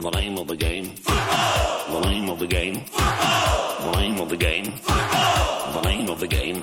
[0.00, 0.94] The name of the game.
[1.04, 2.80] The name of the game.
[3.82, 4.72] The name of the game.
[5.74, 6.62] The name of the game.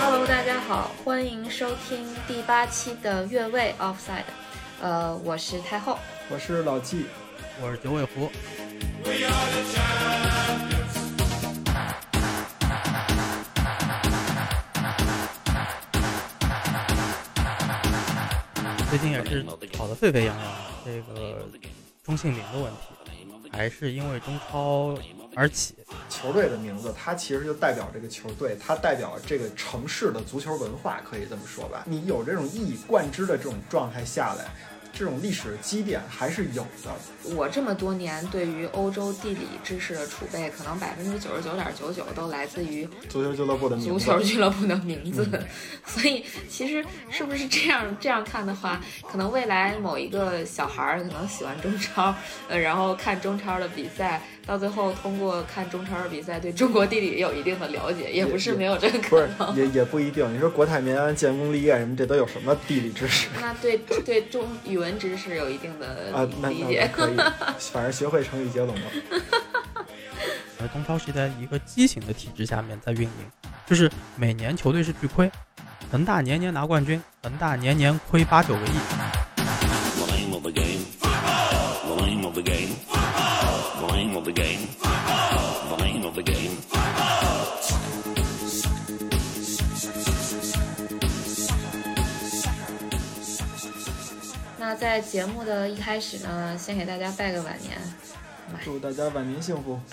[0.00, 4.30] Hello，大家好，欢迎收听第八期的越位 Offside。
[4.80, 5.98] 呃，我是太后。
[6.30, 7.06] 我是老纪，
[7.60, 8.30] 我是九尾狐。
[18.92, 19.42] 最近也是
[19.72, 20.46] 吵得沸沸扬扬，
[20.84, 21.48] 这个
[22.04, 24.94] 中性名的问题，还是因为中超
[25.34, 25.74] 而起。
[26.10, 31.84] 球队的名字，它其实就代表这个球队，它代表这个城市的足球文化，可以这么说吧。
[31.86, 34.50] 你有这种一以贯之的这种状态下来，
[34.92, 37.34] 这种历史积淀还是有的。
[37.34, 45.26] 我这么多年对于欧洲地理知识的储备，可能百分之九十九点九九都来自于足球俱乐部的名字，足球俱乐部的名字。
[45.86, 52.14] 所以，其实是不是这样这样看的话，可能未来某一个小孩儿可能喜欢中超，
[52.48, 59.56] 呃，然后看中超的比赛，到最后通过看中超的比赛对中国地理有一定的了解，也不是没有这个不是可能。
[59.56, 60.34] 也也不一定。
[60.34, 66.28] 你说国泰民安、建功立业什么，这都有什么地理知识 那对对中语文知识有一定的啊？
[66.40, 66.90] 那那理解。
[66.92, 67.16] 可以，
[67.72, 68.82] 反正学会成语接龙了。
[70.60, 73.10] 而中超是在一个畸形的体制下面在运营，
[73.66, 75.30] 就是每年球队是巨亏，
[75.90, 79.31] 恒大年年拿冠军，恒大年年亏八九个亿。
[86.12, 86.56] Of the game.
[94.58, 97.78] 那在节目的一开始呢，先给大家拜个晚年。
[98.62, 99.80] 祝大家晚年幸福。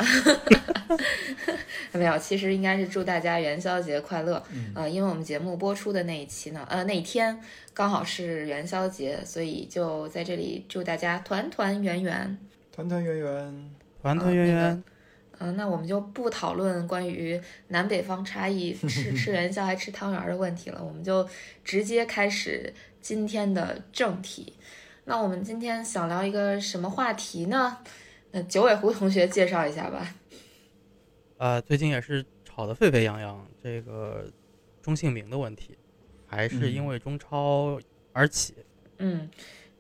[1.94, 4.44] 没有，其实应该是祝大家元宵节快乐。
[4.52, 7.40] 嗯呃，因为我们节目播出的那一期呢，呃，那一天
[7.74, 12.38] 刚好是元宵节，所以就在这里祝大家团团圆圆。
[12.72, 14.84] 团团圆圆，团团圆圆，
[15.40, 21.28] 嗯、那我们就不讨论关于南北方差异吃 吃元宵还吃汤圆儿的问题了，我们就
[21.64, 24.54] 直接开始今天的正题。
[25.06, 27.78] 那我们今天想聊一个什么话题呢？
[28.32, 30.16] 那九尾狐同学介绍一下吧。
[31.38, 34.30] 呃，最近也是吵得沸沸扬扬，这个
[34.82, 35.78] 中性名的问题，
[36.28, 37.80] 还是因为中超
[38.12, 38.54] 而起。
[38.98, 39.30] 嗯，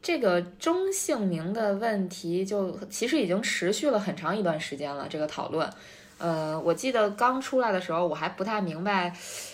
[0.01, 5.07] 这个中姓名的问题就其实已经持续了很长一段时间了。
[5.09, 5.69] 这个讨论，
[6.17, 9.13] 呃，我记得刚出来的时候，我还不太明白，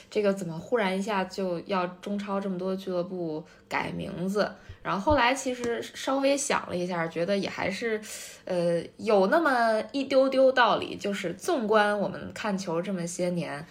[0.10, 4.52] 这个怎么忽然一下就要中超这么多俱乐部改名字。
[4.84, 8.00] 然后后来其实稍微想了一下，觉得也还是，
[8.44, 10.96] 呃，有那么一丢丢道理。
[10.96, 13.66] 就是纵观我们看球这么些年，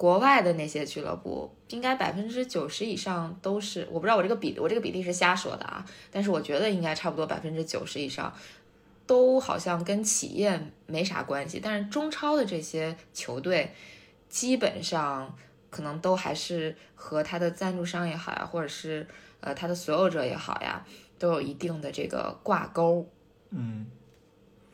[0.00, 8.32] 国外的那些俱乐部，应该百分之九十以上都是，我不知道我这个比我这个比例是瞎说的啊，但是我觉得应该差不多百分之九十以上，
[9.06, 11.60] 都好像跟企业没啥关系。
[11.62, 13.74] 但是中超的这些球队，
[14.30, 15.36] 基本上
[15.68, 19.06] 可能都还是和他的赞助商也好呀，或者是
[19.40, 20.82] 呃他的所有者也好呀，
[21.18, 23.06] 都有一定的这个挂钩。
[23.50, 23.84] 嗯，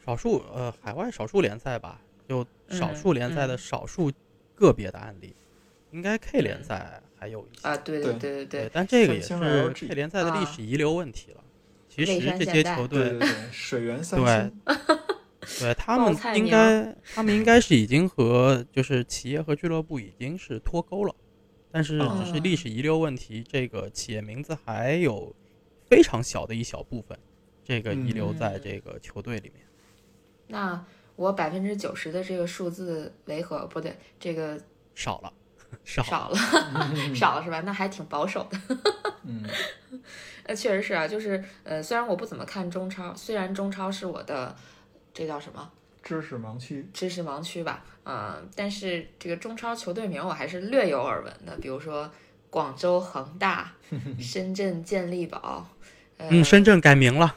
[0.04, 4.12] 少数呃海外少数联赛吧，有少嗯数联赛的少数
[4.56, 5.36] 个别的案例，
[5.92, 7.68] 应该 K 联赛还有一些。
[7.68, 11.44] 啊，对对对对对对，但这个也是 K 联赛的历啊史遗留问题了。
[11.88, 21.14] 其实这些球队对对对，水源三对星，对他们应该，他们应该是已经和就是企业和俱乐部已经是脱钩了，
[21.70, 25.34] 但是嗯只是历史遗留问题，这个企业名字还有
[25.88, 27.18] 非常小的一小部分，
[27.64, 29.66] 这个遗留在这个球队里面。
[30.48, 30.84] 那
[31.16, 33.66] 我百分之九十的这个数字为何？
[33.66, 34.58] 不对，这个
[34.94, 35.32] 少了，
[35.84, 36.38] 少少了，
[37.14, 37.60] 少了是吧？
[37.62, 38.58] 那还挺保守的。
[39.24, 39.42] 嗯，
[40.46, 44.54] 那，确实是啊，就是呃，虽然我不怎么看中超，虽然中超是我的
[45.12, 45.68] 这叫什么
[46.02, 52.08] 知识盲区，知识盲区吧，嗯、但是这个中超球队名我还是略有耳闻的，比如说
[52.50, 53.72] 广州恒大、
[54.20, 55.66] 深圳健力宝，
[56.18, 57.34] 呃，嗯，深圳改名了，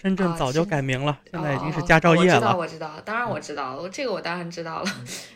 [0.00, 4.90] 深圳啊早就改名了，现在已经是哦佳兆业了我知道，我知道，当然我知道，我这个我当然知道了。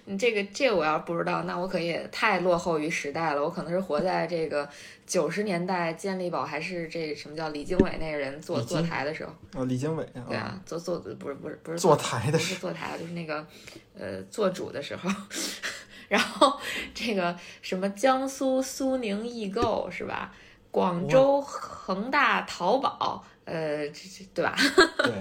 [0.05, 3.43] 你 这个这个我要不知道，那我可也太落后于时代了。
[3.43, 4.69] 我可能是活在这个
[5.05, 13.45] 九十年代，健力宝还是这什么叫李经纬那个人坐坐台的时候，哦，李经纬对啊，坐坐不是不是不是坐台的不是坐台，就是那个
[13.99, 15.11] 呃做主的时候。
[16.09, 16.61] 然后
[16.95, 20.33] 这个什么江苏苏宁易购是吧？
[20.71, 24.57] 广州恒大淘宝，呃，这这对吧？
[24.99, 25.13] 对，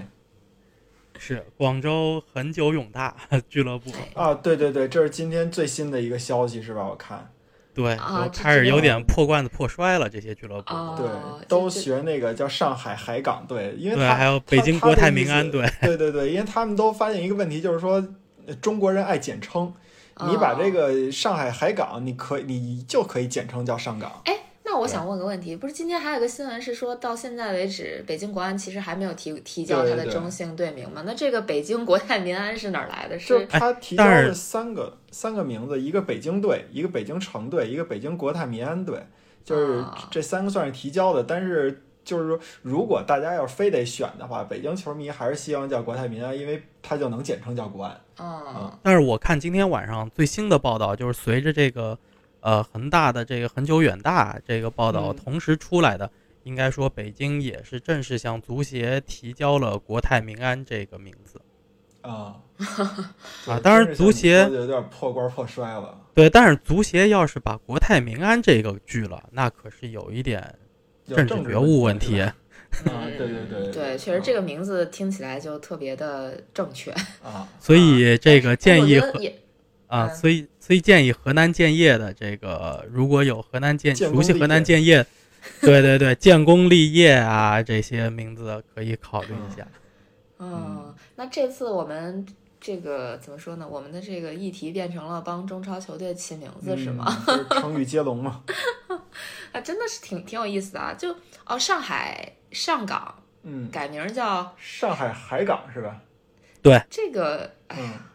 [1.20, 3.16] 是广州恒久永大
[3.50, 6.86] 俱乐部，啊，对对对，这是今天最新的一个消息是吧？
[6.88, 7.32] 我看，
[7.74, 10.10] 对，啊这就开始这个有点破罐子破摔了。
[10.10, 11.08] 这些俱乐部，哦对，
[11.42, 18.04] 这都这学那个叫上海海港队，因为还有北京国泰民安，队，他他的意思对对对，因为他们都发现一个问题，就是说
[18.48, 19.74] 呃中国人爱简称，
[20.28, 24.22] 你把这哦个上海海港，你可以你就可以简称叫上港。
[24.26, 24.34] 哎，
[24.72, 31.04] 那我想问个问题，不是今天还有个新闻是说到现在为止，北京国安其实还没有提提交它对对的中性队名吗？
[31.06, 33.18] 那这个北京国泰民安是哪儿来的？
[33.18, 39.06] 就是是他提交但是了三个三个名字，一个北京队，一个北京城队，一个北京国泰民安队，
[39.44, 41.22] 就是啊这三个算是提交的。
[41.22, 48.00] 但是就是说，如果大家要非得选的话，北京球迷还是希望叫国泰民安，因为它就能简称叫国安。
[48.20, 52.00] 嗯但是我看今天晚上最新的报道，就是随着这个
[52.42, 56.12] 呃恒大的这个恒久远大这个报道嗯同时出来的，
[56.44, 61.42] 应该说北京也是正式向足协提交了国泰民安这个名字。
[62.02, 62.36] 啊
[63.46, 65.96] 啊当然足协有点破罐破摔了。
[66.16, 70.56] 对，但是足协要是把国泰民安这个拒了，那可是有一点
[71.08, 72.20] 政治觉悟问题。
[72.86, 76.90] 啊，对对对嗯对，确实这个名字听起来就特别的正确。
[77.22, 79.40] 啊，所以这个建议河我觉得也
[79.88, 85.06] 啊，嗯所以所以建议河南建业的这个，如果有河南建建熟悉河南建业，
[85.60, 89.68] 对对对，建功立业啊这些名字可以考虑一下。
[90.38, 92.26] 嗯，那这次我们
[92.60, 93.68] 这个怎么说呢？
[93.68, 97.24] 我们的这个议题变成了帮中超球队起名字，是吗？
[97.28, 97.46] 嗯？
[97.60, 98.44] 成语接龙嘛。
[99.52, 100.94] 啊，真的是挺挺有意思的啊！
[100.94, 101.14] 就
[101.46, 106.00] 哦，上海上港嗯，改名叫上海海港是吧？
[106.62, 108.06] 对这个，哎嗯呀，，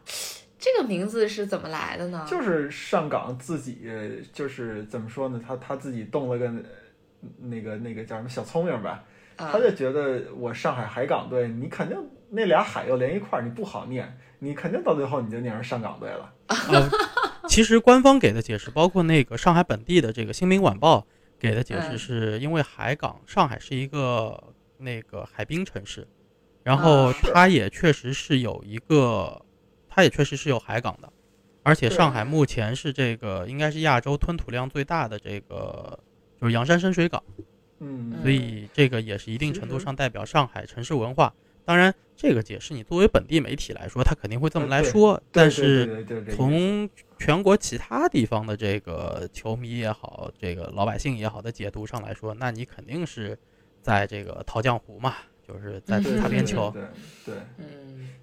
[0.67, 2.27] 这个名字是怎么来的呢？
[2.29, 3.89] 就是上港自己
[4.33, 5.41] 就是怎么说呢？
[5.47, 6.55] 他他自己动了个呃
[7.39, 9.05] 那个那个叫什么小聪明吧？
[9.37, 11.97] 啊他就觉得我上海海港队，你肯定
[12.31, 16.33] 那俩海又连一块儿，你不好念，你肯定到最后你就念成上港队了。
[16.49, 16.91] 呃，
[17.49, 20.99] 其实官方给的解释，包括那个上海本地的这个《新民晚报》
[21.39, 24.43] 给的解释，嗯是因为海港，上海是一个
[24.79, 26.09] 那个海滨城市，
[26.65, 29.43] 然后它也确实是有一个，
[29.97, 31.11] 它也确实是有海港的，
[31.63, 35.99] 而且上海目前是这个应该是亚洲吞吐量最大的这个
[36.39, 37.25] 就是洋山深水港，
[37.79, 41.33] 嗯，所以这个也是一定程度上代表上海城市文化。
[41.65, 46.07] 当然，这个解释你作为本地媒体来说，他肯定会这么来说，但是。
[46.31, 46.89] 从
[47.19, 53.37] 全国其他地方的这个球迷也好，这个老百姓也好的解读上来说，那你肯定是
[53.81, 55.15] 在这个淘江湖嘛，
[55.47, 56.71] 就是在对擦边球。
[56.71, 56.83] 对
[57.25, 57.43] 对对。
[57.59, 57.65] 嗯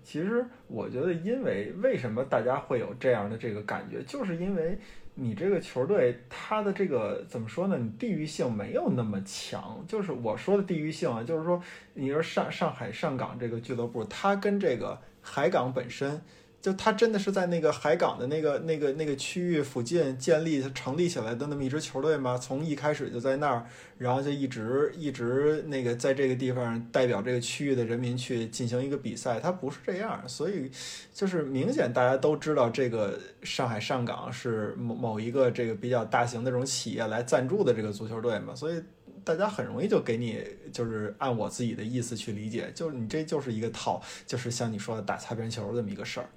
[0.03, 4.77] 其实我觉得，因为为什么大家会有这样的这个感觉，就是因为
[5.15, 7.77] 你这个球队它的这个怎么说呢？
[7.77, 9.83] 你地域性没有那么强。
[9.87, 11.59] 就是我说的地域性啊，就是说，
[11.93, 16.21] 你说上上海上港这个俱乐部，它跟这个海港本身。
[16.63, 22.37] 就他真的是在那个海港的那个、那个、那个区域附近建立、成立起来的那么一支球队吗？
[22.37, 23.65] 从一开始就在那儿，
[23.97, 30.71] 然后就一直一直那个在这个地方代表这个区域的人民去进行一个比赛，他不是这样，所以
[31.13, 38.81] 就是明显大家都知道这个上海上港是某某一个这个比较大型的这种企业来赞助的这个足球队嘛，所以
[39.25, 46.29] 大家很容易就给你就是按我自己的意思去理解，就是你这就是一个套，就是像你说的打擦边球这么一个事儿。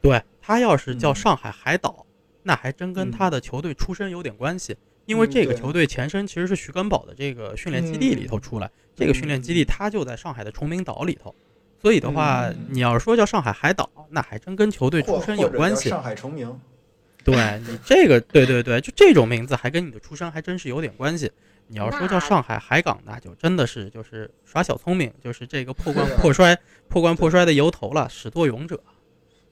[0.00, 1.14] 对他要是叫嗯。
[1.14, 2.06] 上海海岛，
[2.42, 3.10] 那还真跟嗯。
[3.10, 4.76] 他的球队出身有点关系。
[5.06, 11.34] 因为这个球队前身其实是徐根宝的这个训练基地里头出来，这个训练基地它就在上海的崇明岛里头，
[11.80, 15.88] 所以的话，嗯你要是说叫上海海岛，那还真跟球队出身有关系。
[15.88, 16.60] 上海崇明，
[17.24, 17.34] 对
[17.66, 21.32] 你这个，对对对，就这种名字还跟你的出身还真是有点关系。
[21.68, 26.54] 你要说叫上海海港，那就真的是就是耍小聪明，就是这个破罐破摔、
[26.86, 28.78] 破罐破摔的由头了，始作俑者。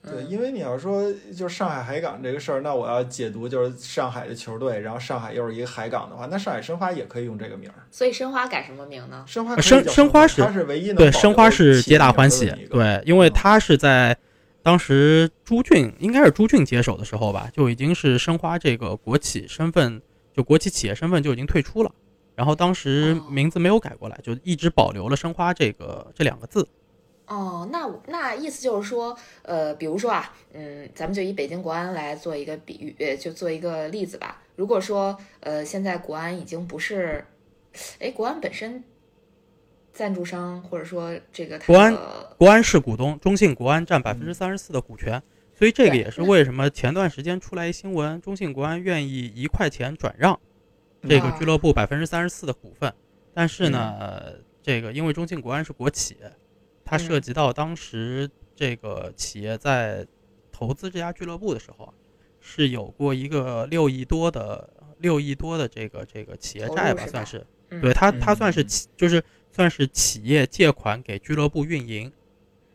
[0.03, 7.75] 对，嗯因为你要说就是上海海港这个事儿，那我要解读就是上海的球队，然后上海又是一个海港的话，那上海申花也可以用这个名儿。
[7.91, 9.23] 所以申花改什么名呢？
[9.27, 14.17] 申花呃申申花是它是唯一能对，申花是皆大欢喜对，因为嗯他是在
[14.63, 20.01] 当时朱俊应该是朱俊接手的时候吧，就已经是申花这个国企身份，
[20.33, 21.91] 就国企企业身份就已经退出了，
[22.35, 26.67] 然后当时哦名字没有改过来，就一直保留了申花这个这两个字。
[27.27, 34.41] 哦，那我那意思就是说，呃，比如说啊，嗯，咱们就以北京国安来做一个比喻，呃，就做一个例子吧。
[34.55, 37.25] 如果说，呃，现在国安已经不是，
[37.99, 38.81] 哎，国安本身
[39.91, 41.97] 赞助商或者说这个它国安
[42.37, 45.21] 国安是股东，中信国安占百分之三十四的股权，
[45.53, 50.39] 所以这个也是为什么前段时间出来一新闻，中信国安愿意一块钱转让
[51.01, 52.93] 这个啊俱乐部百分之三十四的股份，
[53.33, 56.15] 但是呢，这个因为中信国安是国企，
[56.87, 60.07] 它涉嗯及到当时这个企业在
[60.51, 61.93] 投资这家俱乐部的时候啊，
[62.39, 67.45] 是有过一个六亿多的六亿多的这个这个企业债吧，算是。
[67.69, 72.09] 嗯对它，它算是嗯企，就是算是企业借款给俱乐部运营。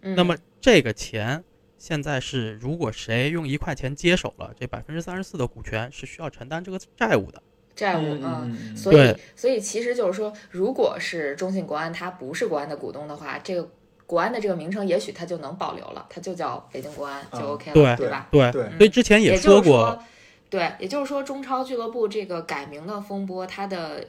[0.02, 1.42] 嗯那么这个钱
[1.78, 7.42] 现在是，如果谁用一块钱接手了，这百分之三十四的股权是需要承担这个债务的。
[7.74, 13.70] 债务，嗯所以所以其实就是说，如果是中信国安它不是国安的股东的话，这个
[14.12, 18.28] 国安的这个名称也许它就能保留了，它就叫北京国安就嗯 OK 了，对对吧？
[18.30, 18.76] 对，对。
[18.76, 20.04] 所以之前也说过，就是说，
[20.50, 24.06] 对，也就是说，中超俱乐部这个改名的风波，它的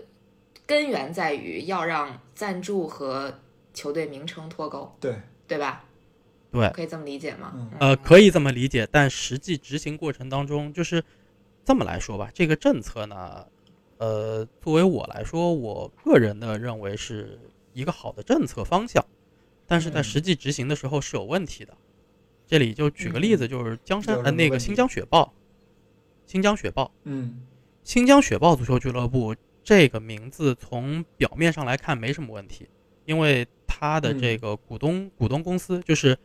[0.65, 3.33] 根源在于要让赞助和
[3.73, 5.15] 球队名称脱钩，对，
[5.47, 5.85] 对吧？
[6.51, 6.69] 对。
[6.71, 7.53] 可以这么理解吗？
[7.55, 7.71] 嗯。
[7.79, 11.01] 呃，可以这么理解，但实际执行过程当中，就是
[11.63, 13.45] 这么来说吧，这个政策呢，
[13.99, 17.39] 呃，作为我来说，我个人的认为是
[17.71, 19.01] 一个好的政策方向，
[19.73, 20.03] 但是在嗯。
[20.03, 21.75] 实际执行的时候是有问题的。
[22.45, 25.33] 这里就举个例子，就是江山呃那个新疆雪豹，
[26.27, 27.41] 新疆雪豹，嗯。
[27.83, 32.69] 新疆雪豹足球俱乐部这个名字从表面上来看没什么问题，
[33.05, 34.37] 因为它的这嗯。
[34.37, 36.15] 个股东、股东公司就是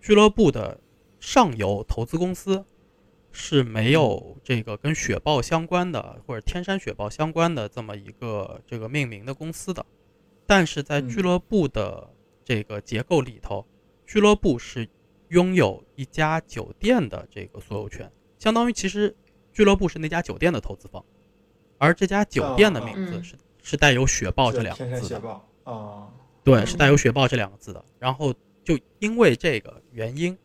[0.00, 0.78] 俱乐部的
[1.18, 2.64] 上游投资公司
[3.32, 9.84] 是没有这个跟雪豹相关的或者天山雪豹相关的这么一个这个命名的公司的，
[10.46, 11.08] 但是在嗯。
[11.08, 12.08] 俱乐部的
[12.44, 13.66] 这个结构里头，
[14.06, 14.88] 俱乐部是
[15.28, 19.14] 拥有一家酒店的这个所有权，相当于其实
[19.52, 21.04] 俱乐部是那家酒店的投资方，
[21.78, 26.12] 而这家酒店的名字是、是带有雪豹这两个字的，山雪豹啊，
[26.44, 26.66] 对，嗯。
[26.66, 27.84] 是带有雪豹这两个字的。
[27.98, 28.34] 然后
[28.64, 30.36] 就因为这个原因，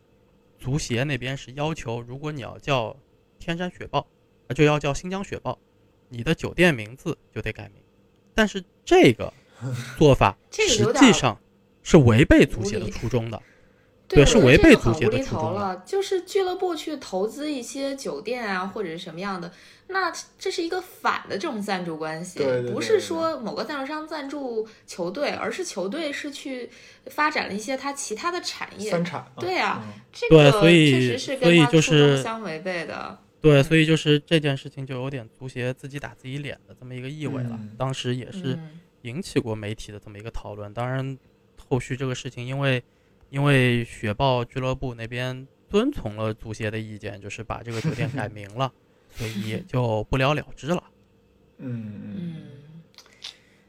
[0.58, 2.96] 足协那边是要求，如果你要叫
[3.38, 4.06] 天山雪豹，
[4.46, 5.58] 呃就要叫新疆雪豹，
[6.08, 7.82] 你的酒店名字就得改名。
[8.34, 9.32] 但是这个
[9.98, 11.38] 做法 实际上
[11.88, 13.42] 是违背足协的初衷的。
[14.06, 15.82] 对，是违背足协的初衷了。
[15.84, 19.52] 就是俱乐部去投资一些酒店啊，或者是什么样的，
[19.88, 26.70] 那这是一个反的这种赞助关系，不是对对对对说某个赞助商赞助球队，而是球队是去
[27.06, 28.90] 发展了一些他其他的产业。
[28.90, 33.18] 三产，对啊嗯这个对所以确实是所以就跟他初衷相违背的。
[33.42, 37.50] 对，所以就是这件事情就有点足协自己打自己脸的这么一个意味了。
[37.52, 40.72] 嗯当时也是嗯引起过媒体的这么一个讨论。
[40.72, 41.18] 当然，
[41.68, 42.82] 后续这个事情因为
[43.30, 48.72] 因为雪豹俱乐部那边遵从了足协的意见，就是把这个酒店改名了，
[49.14, 50.82] 所以也就不了了之了。
[51.60, 52.82] 嗯嗯嗯，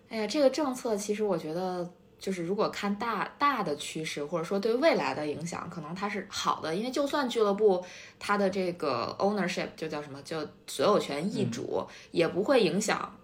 [0.09, 7.83] 哎呀，这个政策其实我觉得，就是如果看大大的趋势，或者说对未来的影响，可能它是好的，因为就算俱乐部
[8.17, 13.17] 它的这个 ownership 就叫什么，就所有权易主，也不会影响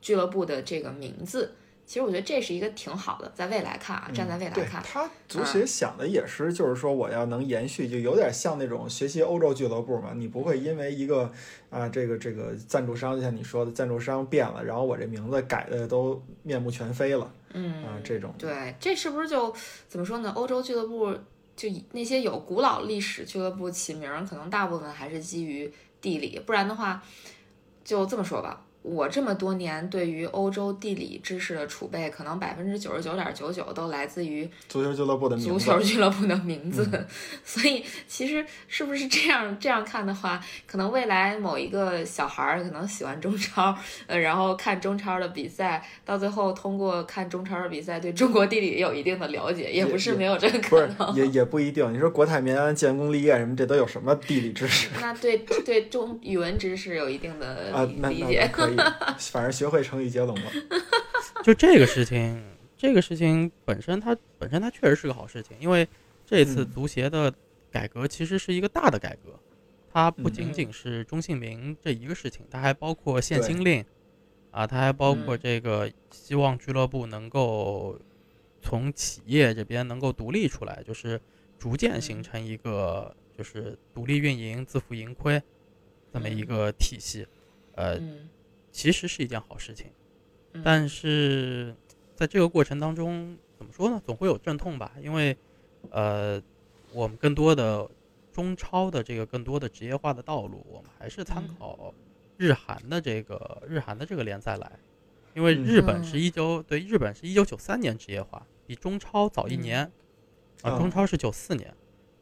[0.00, 1.54] 俱乐部的这个名字。
[1.88, 10.12] 其实我觉得这是一个挺好的，在未来看啊，站在未来对看，他足协想的也是，就是说我要能延续，就有点像那种学习欧洲俱乐部嘛。
[10.14, 11.32] 你不会因为一个
[11.70, 19.50] 啊，这个这个赞助商，就像你说的，赞助商变了，然后我这名字改的都面目全非了嗯啊，这种对，这是不是就
[19.88, 20.30] 怎么说呢？
[20.36, 21.16] 欧洲俱乐部
[21.56, 27.02] 就以那些有古老历史俱乐部起名儿，可能大部分还是基于地理，不然的话，
[27.82, 28.66] 就这么说吧。
[28.82, 35.50] 我这么多年对于欧洲地理知识的储备，可能百分之九十九点九九都来自于足球俱乐部的名字。
[35.50, 36.88] 足球俱乐部的名字，
[37.44, 51.14] 所以其实是不是这样这样看的话，可能未来某一个小孩儿可能喜欢中超，呃，然后看中超的比赛，到最后通过看中超的比赛对中国地理有一定的了解，也不是没有这个可能。
[51.14, 51.92] 也也不一定。
[51.92, 58.48] 你说国泰民安、建功立业什么，这都有什么地理知识那对对中语文知识有一定的理解。
[58.68, 58.76] 可以，
[59.32, 60.52] 反正学会成语接龙了。
[61.42, 65.86] 就这个事情，这个事情本身它本身它确实是个好事情，因为
[66.26, 66.70] 这次嗯。
[66.72, 67.32] 足协的
[67.70, 69.40] 改革其实是一个大的改革，
[69.86, 70.52] 它不仅嗯。
[70.52, 73.46] 仅是中性名这一个事情，它还包括限对。
[73.46, 73.84] 薪令，
[74.50, 75.40] 啊，它还包括嗯。
[75.40, 77.98] 这个希望俱乐部能够
[78.60, 81.20] 从企业这边能够独立出来，就是
[81.58, 82.22] 逐渐形嗯。
[82.22, 85.40] 成一个就是独立运营、自负盈亏
[86.12, 86.46] 这么一嗯。
[86.46, 87.26] 个体系，
[87.72, 88.28] 呃，嗯
[88.70, 89.86] 其实是一件好事情。
[90.52, 90.62] 嗯。
[90.64, 91.74] 但是
[92.14, 94.00] 在这个过程当中，怎么说呢？
[94.04, 95.36] 总会有阵痛吧，因为
[95.90, 96.42] 呃，
[96.92, 97.88] 我们更多的
[98.32, 101.56] 中超的这个更多的职业化的道路，我们还是参嗯。
[101.58, 101.94] 考
[102.36, 104.78] 日韩的这个日韩的这个联赛来，
[105.34, 109.60] 因为日本是嗯一九对日本是一九九三年职业化，比中超早一嗯。
[109.60, 109.92] 年。
[110.62, 111.72] 啊，哦中超是九四年。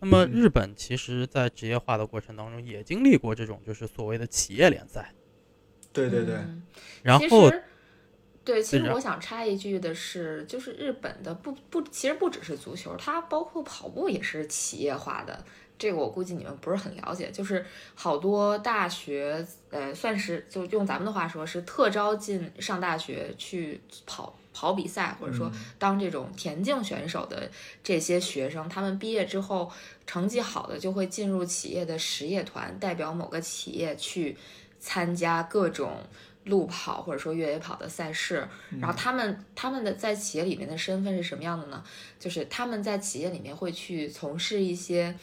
[0.00, 0.30] 那么嗯。
[0.30, 5.14] 日本其实在职业化的过程当中也经历过这种就是所谓的企业联赛，
[5.96, 6.62] 对对对，嗯。
[7.02, 7.62] 然后其实
[8.44, 15.44] 对，其实我想插一句的是，就是日本的不不，其实不只是足球，它包括跑步也是企业化的。
[15.78, 17.62] 这个我估计你们不是很了解，就是
[17.94, 27.50] 好多大学，呃，算是就用咱们的话说，是特招进上大学去跑跑比赛，或者说当这种田径选手的
[27.84, 29.70] 这些学生，他们毕业之后
[30.06, 34.34] 成绩好的就会进入企业的实业团，代表某个企业去
[34.78, 36.02] 参加各种
[36.44, 38.46] 路跑或者说越野跑的赛事。
[38.80, 41.82] 然后他们他们的在企业里面的身份是什么样的呢？
[42.18, 45.14] 就是他们在企业里面会去从事一些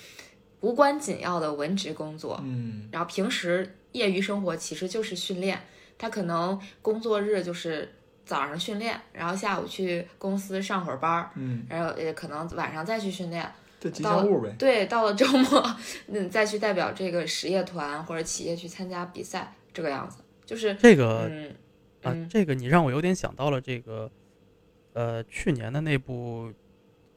[0.61, 5.61] 无关紧要的文职工作，嗯然后平时业余生活其实就是训练，
[5.97, 7.93] 他可能工作日就是
[8.25, 13.49] 早上训练，然后下午去公司上会儿班儿，嗯，然后也可能晚上再去训练。
[13.83, 14.55] 这吉祥物呗。
[14.57, 15.75] 对，到了周末，
[16.07, 21.49] 嗯，再去代表这个实业团或者企业去参加比赛，这个样子，就是这个嗯
[22.03, 24.09] 啊嗯，这个你让我有点想到了这个，
[24.93, 26.49] 呃，去年的那部，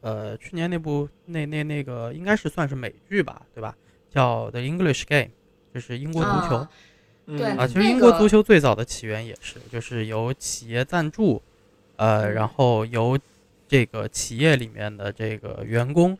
[0.00, 3.76] 呃，去年那部那那那个应该是算是美剧吧，对吧？
[4.10, 5.24] 叫《The English Game》，
[5.72, 6.70] 就是英国足球啊
[7.26, 7.66] 嗯对啊。
[7.66, 11.42] 其实英国足球最早的起源也是，就是由企业赞助，
[11.96, 13.18] 呃，嗯然后由
[13.68, 16.16] 这个企业里面的这个员工，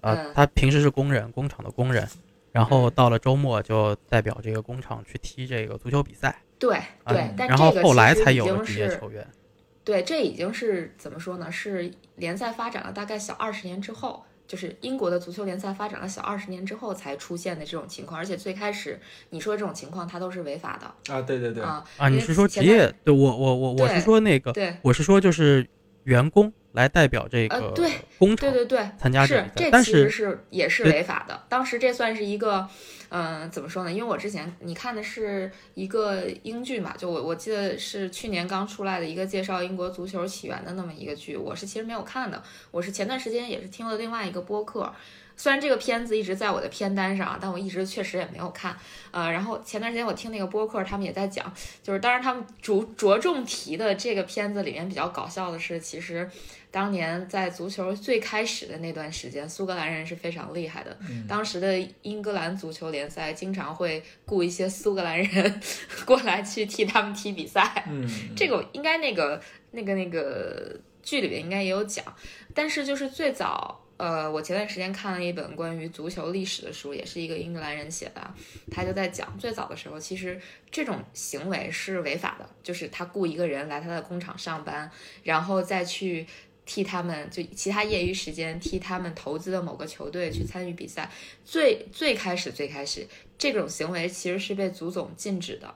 [0.00, 2.08] 啊嗯，他平时是工人，工厂的工人。
[2.52, 9.24] 然后嗯到了周末就代表这个工厂去踢这个足球比赛，对啊对，但然后这个后来其实已经才有了职业是球员。
[9.84, 11.50] 对，这已经是怎么说呢？
[11.52, 18.18] 是联赛发展了大概小二十年之后，就是英国的足球联赛发展了小二十年之后才出现的这种情况。
[18.18, 22.92] 而且最开始你说的这种情况，它都是违法的啊，对对对，啊啊，你是说职业？
[23.04, 25.64] 对我我我我是说那个，对我是说就是
[26.02, 31.42] 员工来代表这个呃对工厂对对对，参加这是这其实是是也是违法的。
[31.48, 32.68] 当时这算是一个，
[33.08, 33.92] 嗯、怎么说呢？
[33.92, 42.42] 因为我之前你看的是一个英剧嘛，就我我记得是去年刚出来的一个介绍英国足球起源的那么一个剧，我是其实没有看的。
[42.70, 44.92] 我是前段时间也是听了另外一个播客。
[45.36, 48.76] 虽然这个片子一直在我的片单上，但我一直确实也没有看。
[49.10, 51.50] 呃，然后前段时间我听那个播客，他们也在讲，
[51.82, 56.28] 就是当然他们着着重提的这个片子里面比较搞笑的是，其实
[56.70, 60.96] 当年在足球最开始的那段时间，苏格兰人是非常厉害的。
[61.08, 65.60] 嗯当时的英格兰足球联赛经常会雇一些苏格兰人
[66.06, 67.84] 过来去替他们踢比赛。
[67.90, 72.04] 嗯，这个应该那个那个那个剧里面应该也有讲，
[72.54, 78.34] 但是就是最早，呃，我前段时间看了一本关于足球历史的书，也是一个英格兰人写的，
[78.70, 84.88] 他就在讲最早的时候，其实这种行为是违法的，就是他雇一个人来他的工厂上班，
[85.24, 86.24] 然后再去。
[86.70, 91.10] 替他们就其他业余时间替他们投资的某个球队去参与比赛，
[91.44, 93.04] 最最开始最开始
[93.36, 95.74] 这种行为其实是被足总禁止的。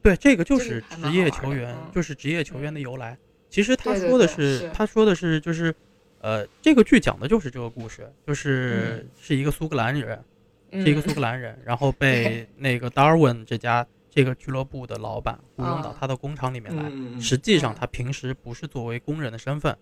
[0.00, 3.18] 对这个就是职业球员嗯，就是职业球员的由来。
[3.50, 5.74] 其实他说的对是他说的是就是，
[6.22, 10.24] 呃，这个剧讲的就是这个故事，就是是一个苏格兰人，
[10.70, 16.84] 嗯，是一个苏格兰人，然后被 那个 Darwin 这家这个俱乐部的老板雇佣到啊他的工厂里面来。
[16.90, 19.76] 嗯实际上嗯他平时不是作为工人的身份，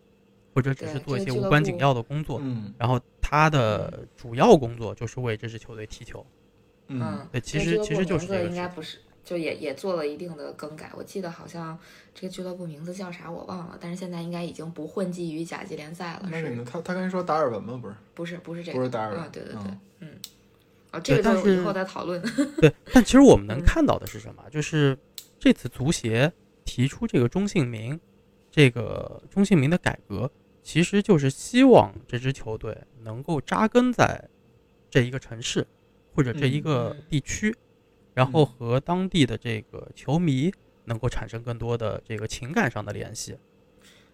[0.57, 2.41] 或者只是做一些无关紧要的工作。
[2.43, 6.25] 嗯然后他的主要工作就是为这支球队踢球。
[6.89, 10.91] 嗯嗯，对其实其实就是这个应该不是，就也也做了一定的更改。
[10.97, 11.79] 我记得好像
[12.15, 17.79] 这个俱乐部名字叫啥我忘了，但是现在应该已经不混迹于甲级联赛了，是那个他他刚才说达尔文吗？
[17.83, 18.79] 不是，不是不是这个？
[18.79, 20.09] 不是达尔文嗯，对对对嗯，嗯。
[20.93, 22.23] 哦，这个但是就以后再讨论。
[22.61, 24.45] 对，但其实我们能嗯看到的是什么？
[24.49, 24.97] 就是
[25.41, 26.33] 这次足协
[26.65, 27.99] 提出这个中性名，
[28.49, 30.31] 这个中性名的改革，
[30.67, 34.21] 其实就是希望这支球队能够扎根在
[34.91, 35.65] 这一个城市
[36.13, 37.55] 或者这一个嗯地区，
[38.13, 40.53] 然后嗯和当地的这个球迷
[40.85, 43.39] 能够产生更多的这个情感上的联系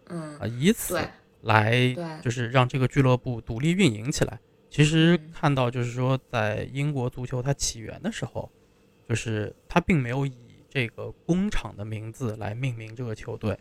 [0.08, 1.00] 嗯啊，，以此
[1.40, 4.38] 来就是让这个俱乐部独立运营起来。
[4.68, 8.52] 其实嗯看到就是说，在英国足球它起源的时候，
[9.08, 10.36] 就是它并没有以
[10.68, 13.58] 这个工厂的名字来命名这个球队。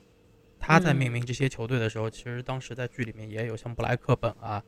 [0.61, 4.63] 他在命嗯名这些球队的时候，其实当时在剧里面也有像布莱克本啊，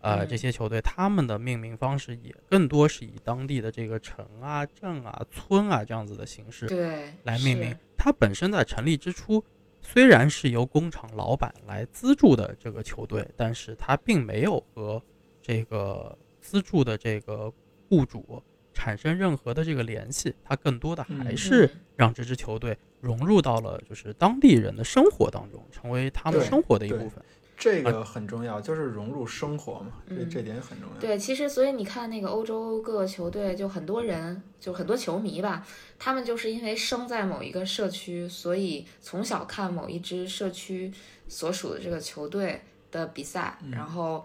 [0.00, 7.76] 呃嗯这些球队，他们的命名方式也更多是以当地的这个城啊、镇啊、村啊这样子的形式对，来命名是。
[7.96, 9.42] 它本身在成立之初，
[9.80, 15.02] 虽然是由工厂老板来资助的这个球队，但是它并没有和
[15.40, 17.52] 这个资助的这个
[17.88, 18.42] 雇主
[18.76, 27.24] 产生任何的这个联系，它更多的还嗯是嗯让这支球队融入到了就是当地人的生活当中，成为他们生活的一部分。
[27.58, 31.00] 这个很重要，就是融入生活嘛，这嗯这点很重要。
[31.00, 35.66] 对，其实所以你看那个欧洲各个球队，就很多人，就很多球迷吧，
[35.98, 40.92] 他们就是因为生在某一个社区，所以从小看某一支社区
[41.28, 42.60] 所属的这个球队
[42.90, 44.24] 的比赛，然后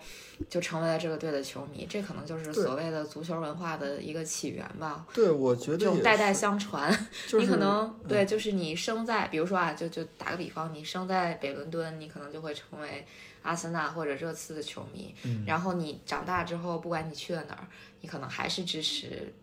[0.50, 1.86] 就成为了这个队的球迷。
[1.90, 5.06] 这可能就是所谓的足球文化的一个起源吧。
[5.14, 6.92] 对，我觉得这种代代相传，
[7.28, 13.06] 就是你可能对，就是你生在，比如说啊，就就打个比方，你生在北伦敦，你可能就会成为
[13.42, 15.14] 阿森纳或者热刺的球迷。
[15.24, 17.68] 嗯然后你长大之后，不管你去了哪儿，
[18.02, 19.34] 你可能还是支持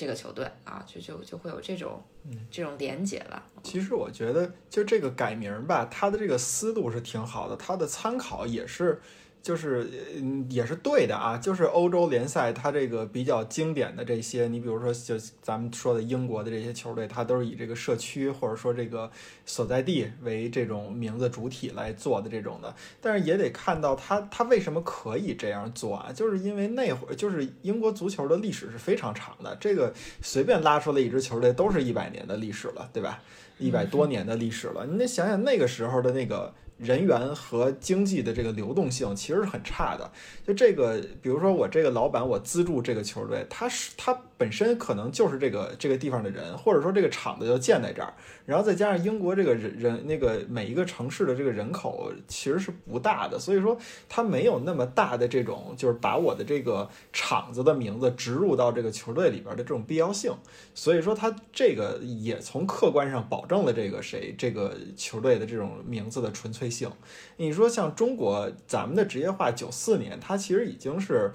[0.00, 2.02] 这个球队啊，就就就会有这种、
[2.50, 3.46] 这种连结吧。
[3.62, 8.98] 其实我觉得，就这个改名儿吧，它的这个思路是挺好的，它的参考也是，
[9.42, 11.36] 就是嗯也是对的啊。
[11.38, 19.10] 就是欧洲联赛它这个比较经典的这些，你比如说就咱们说的英国的这些球队，它都是以这个社区或者说这个
[19.44, 22.74] 所在地为这种名字主体来做的这种的。
[23.00, 26.12] 但是也得看到它它为什么可以这样做啊？
[26.12, 33.20] 就是因为那会儿就是英国足球的历史是非常长的，这个随便拉出来一支球队都是一百年的历史了，对吧？
[33.58, 40.10] 一百多年的历史了，你得想想那个时候的那个人员和经济的这个流动性其实是很差的。
[40.46, 48.14] 就这个，比如说我这个老板，我资助这个球队，他是他本身可能就是这个这个地方的人，或者说这个场子就建在这儿，
[48.46, 53.76] 然后再加上英国这个人人那个每一个城市的这个人口其实是不大的，所以说
[54.08, 60.32] 他没有那么大的这种就是把我的这个场子的名字植入到这个球队里边的这种必要性。
[60.74, 66.90] 所以说他这个也从客观上保证了这个谁这个球队的这种名字的纯粹性。
[67.36, 71.32] 你说像中国咱们的职业化九四年，它其实已经是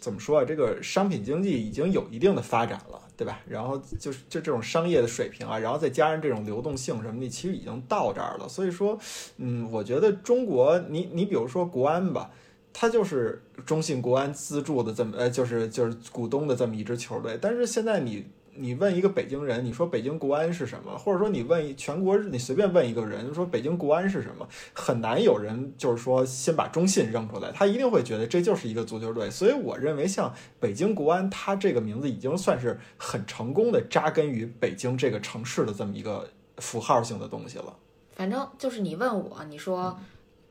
[0.00, 0.44] 怎么说啊？
[0.44, 3.40] 这个商品经济已经有一定的发展了，对吧？
[3.46, 8.48] 然后就是就这种商业的水平啊，然后再加上这种流动性什么的，其实已经到这儿了。
[8.48, 8.98] 所以说，
[9.36, 12.30] 嗯，我觉得中国，你你比如说国安吧。
[12.74, 20.96] 它就是中信国安资助的这么呃，就是就是股东的这么一支球队，但是现在你你问一个北京人，你说北京国安是什么？
[20.98, 29.30] 或者说你问全国，你随便问一个人说北京国安是什么，很难有人就是说先把中信扔出来，他一定会觉得这就是一个足球队。
[29.30, 37.74] 所以我认为像北京国安，它这个名字已经算是很成功的扎根于北京这个城市的这么一个符号性的东西了，
[38.10, 39.98] 反正就是你问我，你说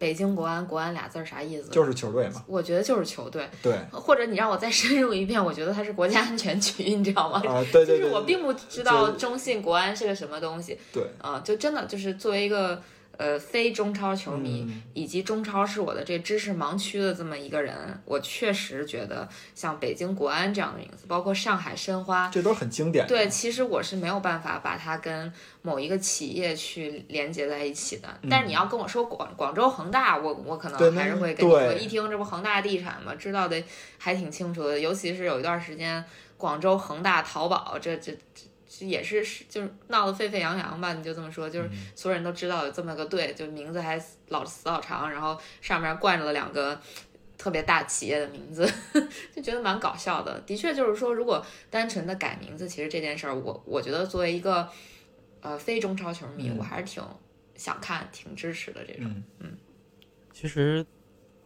[0.01, 1.69] 北京国安，国安俩字儿啥意思？
[1.69, 2.43] 就是球队嘛。
[2.47, 7.37] 我觉得就是球队，对或者你让我再深入一遍，我觉得它是国家安全局，你知道吗？
[7.47, 11.03] 啊，对对对，就是我并不知道中信国安是个什么东西对。
[11.19, 12.81] 啊、就真的就是作为一个
[13.17, 23.09] 呃非中超球迷，嗯以及中超是我的这知识盲区的这么一个人，我确实觉得像北京国安这样的名字，包括上海申花，这都是很经典的。
[23.09, 28.09] 对，其实我是没有办法把它跟某一个企业去连接在一起的。
[28.29, 33.63] 但是你要跟我说广广州恒大，我我可能还是会跟你说，一听这不恒大地产嘛，知道的
[33.97, 34.79] 还挺清楚的。
[34.79, 36.03] 尤其是有一段时间，
[36.37, 38.43] 广州恒大淘宝这这这。
[38.73, 46.79] 这也是是就是闹得沸沸扬扬吧，你就这么说，就是嗯所有人都知道有这么个队，就名字还老死老长，然后上面冠了两个
[47.37, 48.65] 特别大企业的名字，
[49.35, 50.39] 就觉得蛮搞笑的。
[50.41, 54.69] 的确就是说，如果单纯的改名字，其实这件事儿，我我觉得作为一个
[55.41, 57.03] 呃非中超球迷，嗯我还是挺
[57.55, 59.21] 想看、挺支持的这种。
[59.39, 59.57] 嗯
[60.31, 60.85] 其实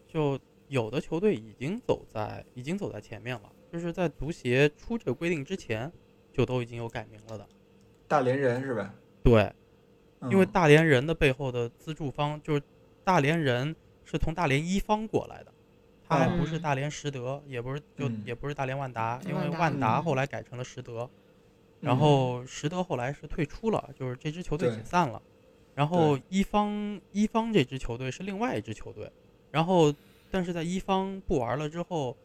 [0.08, 5.92] 就有的球队已经走在已经走在前面了，就是在足协出这个规定之前，
[6.36, 7.48] 就都已经有改名了的。
[8.10, 8.94] 大连人是吧？
[9.24, 9.52] 对，
[10.30, 12.62] 因为嗯大连人的背后的资助方就是
[13.06, 15.54] 大连人是从大连一方过来的，
[16.08, 16.62] 他还不是嗯。
[16.62, 18.22] 大连实德，也不是就嗯。
[18.26, 21.10] 也不是大连万达，因为万达后来改成了实德，
[21.80, 25.22] 然嗯后实德后来是退出了，就是这支球队解散了。
[25.74, 29.10] 然后一方一方这支球队是另外一支球队，
[29.52, 29.94] 然后
[30.30, 32.16] 但是在一方不玩了之后，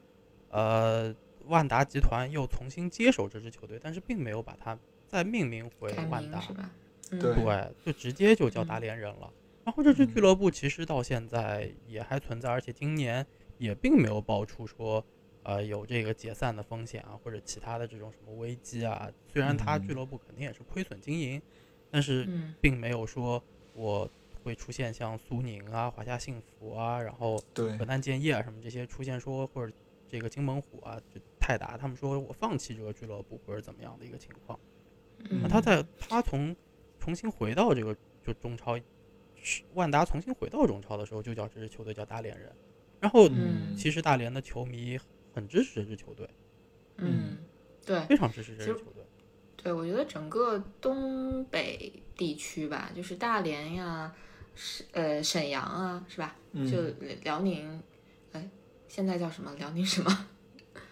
[0.48, 1.14] 呃，
[1.50, 6.70] 万达集团又重新接手这支球队，但是并没有把它再命名回万达，是吧？
[7.10, 9.28] 嗯对对，就直接就叫大嗯连人了。
[9.64, 13.26] 然后这支嗯俱乐部其实到现在也还存在，而且今年
[13.58, 15.04] 也并没有爆出说，
[15.42, 19.10] 呃，有这个解散的风险啊，或者其他的这种什么危机啊。
[19.26, 21.42] 虽然他嗯俱乐部肯定也是亏损经营，
[21.90, 23.42] 但是嗯并没有说
[23.74, 24.08] 我
[24.44, 27.36] 会出现像苏宁啊、华夏幸福啊，然后
[27.76, 29.72] 河南建业啊什么这些出现说或者
[30.08, 34.59] 这个金门虎啊、就泰达他们说我放弃这个俱乐部或者怎么样的一个情况。
[35.31, 36.55] 嗯那他在他从
[36.98, 38.79] 重新回到这个就中超，
[39.42, 42.55] 是万达重新回到中超的时候，就叫这支球队叫大连人。
[43.00, 44.98] 然后嗯其实大连的球迷
[45.35, 46.29] 很支持这支球队，
[46.98, 47.38] 嗯，
[47.85, 49.05] 对非常支持这支球队。
[49.57, 54.14] 对，我觉得整个东北地区吧，就是大连呀、
[54.55, 56.37] 是呃沈阳啊，是吧？
[56.53, 56.81] 嗯就
[57.22, 57.83] 辽宁，
[58.33, 58.48] 哎，
[58.88, 59.55] 现在叫什么？
[59.57, 60.29] 辽宁什么？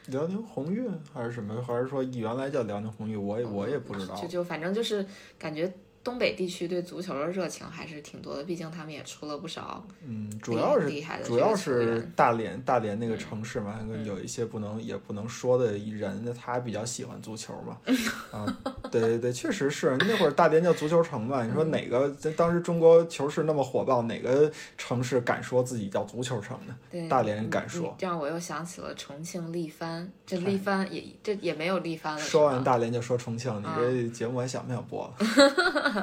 [0.09, 1.62] 辽宁宏运还是什么？
[1.62, 3.23] 还是说原来叫辽宁宏运？
[3.23, 4.27] 我也我也不知道就。
[4.29, 5.05] 就反正就是
[5.38, 5.73] 感觉
[6.09, 17.77] 东北地区对足球的热情还是挺多的，毕竟他们也出了不少嗯，主要是厉害的主要是大连大连那个城市嘛，嗯有一些不能也不能说的人，他比较喜欢足球嘛。
[18.33, 18.47] 啊，
[18.90, 21.44] 对对对，确实是那会儿大连叫足球城嘛。
[21.44, 26.75] 你说嗯哪个在当时中国球市那么火爆，哪个城市敢说自己叫足球城呢？
[26.90, 32.21] 对，大连敢说这样我又想起了重庆力帆，这力帆也这也没有力帆了。
[32.21, 35.14] 说完大连就说重庆，你啊这节目还想不想播了？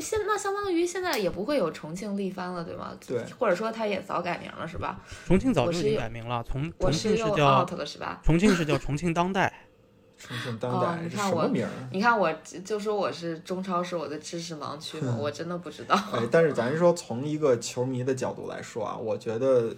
[0.00, 2.96] 现那相当于现在也不会有重庆力帆了，对吗？
[3.06, 5.00] 对，或者说他也早改名了，是吧？
[5.26, 8.20] 重庆早就改名了，重我重庆是叫 out 了，是吧？
[8.24, 9.52] 重庆是叫重庆当代，
[10.16, 11.70] 重庆当哦代这你看我什么名儿？
[11.92, 15.94] 你看我就就说我是中超是我的知识盲区嘛，我真的不知道。
[16.12, 19.74] 哎，但是咱说从一个球迷的角度来说啊，我觉得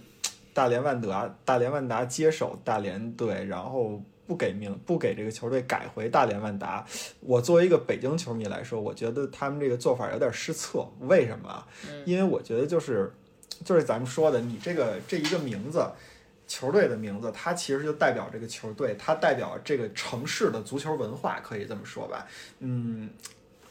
[0.53, 6.85] 大连万达大连万达接手大连队，然后不给名不给这个球队改回大连万达，
[7.21, 10.85] 我作为一个北京球迷来说，我觉得他们这个做法有点失策。
[10.99, 11.65] 为什么
[12.05, 13.11] 因为我觉得就是
[13.63, 15.83] 就是咱们说的，你这个这一个名字。
[16.49, 22.25] 球队的名字，它其实就代表这个球队，它代表这个城市的足球文化，可以这么说吧。
[22.59, 23.09] 嗯，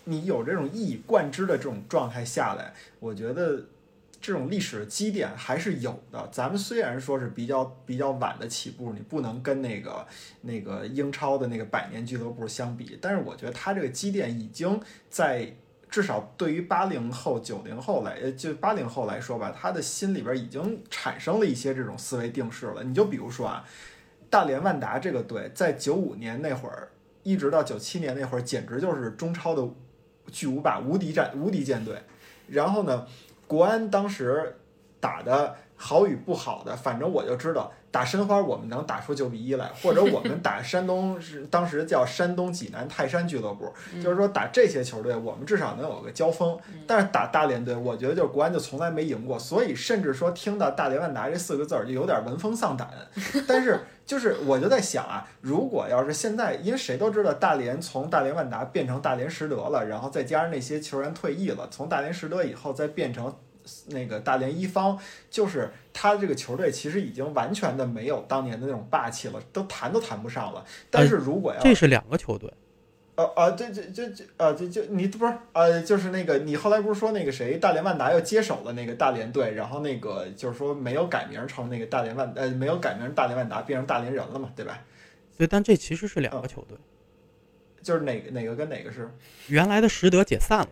[0.05, 3.64] 你有这种一以贯之的这种状态下来，我觉得
[4.27, 6.29] 这种历史的积淀还是有的。
[6.33, 10.05] 咱们虽然说是比较比较晚的起步，你不能跟那个
[10.41, 15.55] 那个英超的那个百年俱乐部相比，但是我觉得他这个积淀已经在
[15.89, 22.83] 至少对于八零后、九零后来，就八零后来说吧，他的心里边已经产生了一些这种思维定式了。
[22.83, 23.65] 你就比如说啊，
[24.29, 26.89] 大连万达这个队在九五年那会儿，
[27.23, 29.65] 一直到九七年那会儿，简直就是中超的
[30.33, 31.97] 巨无霸、无敌战、无敌舰队。
[32.49, 33.05] 然后呢，
[33.46, 34.56] 国安当时
[35.00, 46.59] 打的好与不好的，反正我就知道，打申花我们能打出九比一来，或者我们打山东 是当时叫山东济南泰山俱乐部，就是说打这些球队，我们至少能有个交锋。
[46.87, 52.89] 但是打大连队，我觉得就是国安就从来没赢过，所以甚至说听到大连万达这四个字儿就有点闻风丧胆。
[53.47, 63.35] 但是 就是我就在想啊，如果要是现在，因为谁都知道大连从大连万达变成大连实德了，然后再加上那些球员退役了，从大连实德以后再变成。
[63.87, 64.98] 那个大连一方，
[65.31, 70.64] 就是他这个球队其实已经完全的没有当年的那种霸气了，都谈都谈不上了。
[70.90, 72.52] 但是如果要这是两个球队。
[73.16, 84.83] 呃啊，这这这这啊，这就你不是呃，就是那个你后来不是说那个谁，大连万达又接手了那个大连队，然后那个就是说没有改名成那个大连万呃没有改名大连万达，变成大连人了嘛，对吧？
[85.38, 86.76] 对，但这其实是两个球队。
[87.83, 89.11] 就是哪个哪个跟哪个是？
[89.46, 90.68] 原来的实德解散了，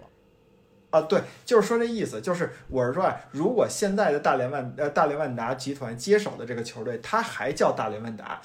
[0.95, 8.41] 啊，对，就是说这意思，就是我是说啊，如果现在的大连万呃大连万达集团接手的这个球队，他还叫大连万达，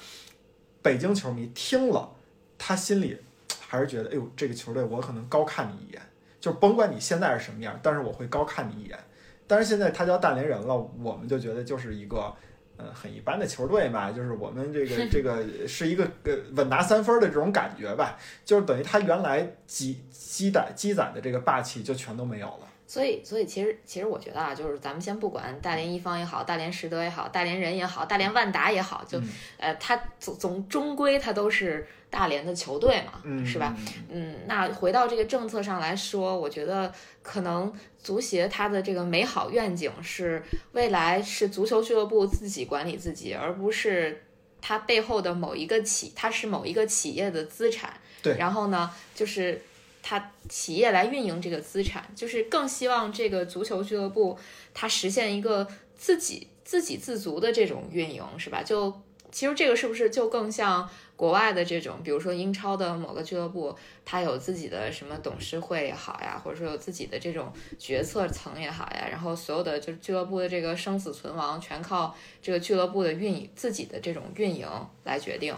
[0.82, 2.10] 北京球迷听了，
[2.58, 3.16] 他心里
[3.60, 6.02] 还是觉得，哎呦，这个球队我可能高看你一眼，
[6.40, 8.98] 就甭管你现在是什么样，但是我会高看你一眼。
[9.46, 12.34] 但是现在他叫大连人了，我们就觉得就是一个。
[12.82, 22.66] 呃，很一般的球队嘛，就是我们这个 这个是一个呃稳拿三分的这种感觉吧，就是等于他原来积积攒积攒的这个霸气就全都没有了。
[22.86, 33.76] 所以，所以其实其实我觉得啊，就是咱们先不管大连一方也好，大连实德也好，大连人也好，大连万达也好，就、嗯呃，他总总终归他都是大连的球队嘛，嗯，是吧？？
[34.10, 36.92] 嗯，那回到这个政策上来说，我觉得
[37.22, 40.42] 可能足协它的这个美好愿景是
[40.72, 44.24] 未来是足球俱乐部自己管理自己，而不是
[44.60, 47.94] 它背后的某一个企，它是某一个企业的资产。
[48.22, 49.62] 对然后呢，就是
[50.02, 54.36] 它企业来运营这个资产，就是更希望这个足球俱乐部
[54.74, 58.62] 它实现一个自己自给自足的这种运营，是吧？
[58.62, 74.66] 就其实这个是不是就更像国外的这种，比如说英超的某个俱乐部，它有自己的什么董事会也好呀，或者说有自己的这种决策层也好呀，然后所有的就是俱乐部的这个生死存亡全靠这个俱乐部的运营自己的这种运营
[75.04, 75.54] 来决定。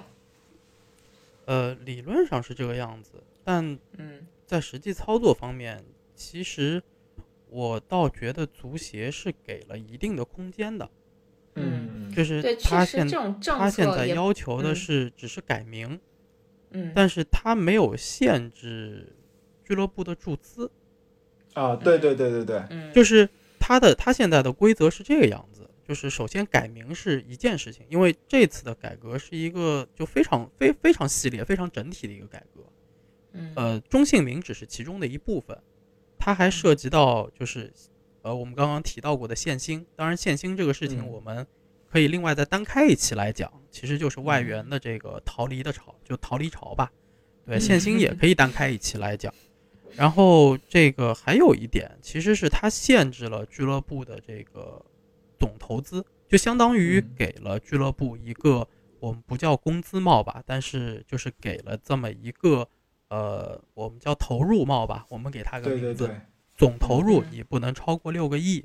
[1.44, 6.82] 呃，理论上是这个样子，但嗯在实际操作方面，其实
[7.48, 10.88] 我倒觉得足协是给了一定的空间的，
[11.54, 15.98] 嗯，就是对，确实他现这种政他现在要求的嗯是只是改名，
[16.70, 19.14] 嗯但是他没有限制
[19.64, 20.70] 俱乐部的注资，
[21.54, 32.64] 啊，对对对对对，嗯就是他的他现在的规则是这个样子，就是首先改名是一件事情，因为这次的改革是一个就非常非非常系列、非常整体的一个改革。
[33.34, 35.58] 嗯呃，中性名只是其中的一部分，
[36.18, 37.72] 它还涉及到就是
[38.22, 41.08] 呃我们刚刚提到过的限薪，当然限薪这个事情嗯。
[41.08, 41.46] 我们
[41.90, 46.90] 可以另外再单开一期来讲，其实就是外援的这个逃离的潮，就逃离潮吧。
[47.44, 49.32] 对，限薪也 可以单开一期来讲。
[49.94, 54.82] 然后这个还有一点，其实是它限制了俱乐部的这个
[55.38, 57.14] 总投资，就相当于嗯。
[57.14, 58.66] 给了俱乐部一个
[59.00, 62.66] 我们不叫工资帽吧，但是就是给了这么一个
[63.08, 66.20] 呃，我们叫投入帽吧，我们给它个名字，对对对，
[66.62, 68.64] 总投入嗯你不能超过六个亿，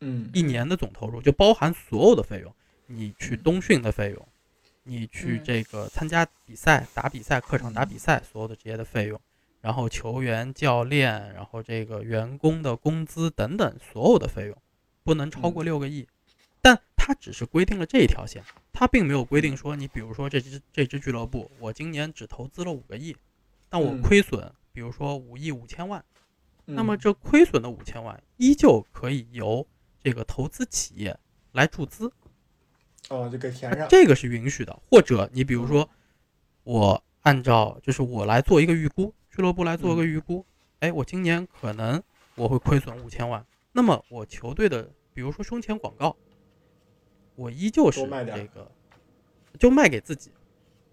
[0.00, 2.50] 嗯一年的总投入就包含所有的费用，
[2.86, 4.28] 你去嗯冬训的费用，
[4.84, 9.20] 你去嗯这个参加比赛、打比赛、客场打比赛所有的这些的费用，
[9.60, 14.56] 然后球员、教练，然后这个员工的工资等等所有的费用，
[15.04, 16.08] 不能超过嗯六个亿。
[16.62, 23.14] 但它只是规定了这一条线，它并没有规定说你比如说这支这支俱乐部，我今年只投资了五个亿，
[23.68, 26.02] 但我嗯亏损，比如说五亿五千万。
[26.74, 29.66] 那么嗯这亏损的五千万依旧可以由
[30.02, 31.18] 这个投资企业
[31.52, 32.12] 来注资，
[33.08, 34.82] 哦就给填上，这个是允许的。
[34.90, 35.88] 或者你比如说，
[36.64, 40.44] 我按照就是我来做一个预估，俱乐部来做一个预估，
[40.80, 42.02] 哎，我今年可能
[42.34, 46.16] 我会亏损五千万，那么我球队的比如说胸前广告，
[47.34, 48.70] 我依旧是这个，
[49.58, 50.30] 就卖给自己，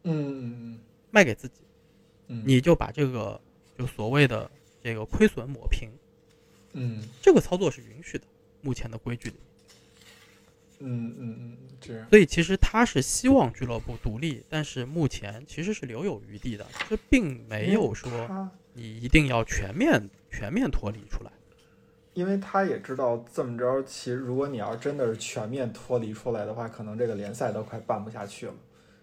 [0.03, 0.79] 嗯嗯。
[1.11, 1.61] 卖给自己，
[2.27, 3.39] 嗯，你就把这个
[3.77, 4.51] 就所谓的
[4.85, 5.89] 这个亏损抹平，
[6.73, 8.23] 嗯这个操作是允许的，
[8.61, 9.35] 目前的规矩里。
[10.77, 18.47] 嗯嗯嗯是所以其实他是希望俱乐部独立，但是目前其实是留有余地的，这并没有说。
[18.73, 21.31] 你一定要全面全面脱离出来。
[22.13, 28.53] 因为他也知道这么着，其实如果你要真的是全面脱离出来的话，可能这个联赛都快办不下去了。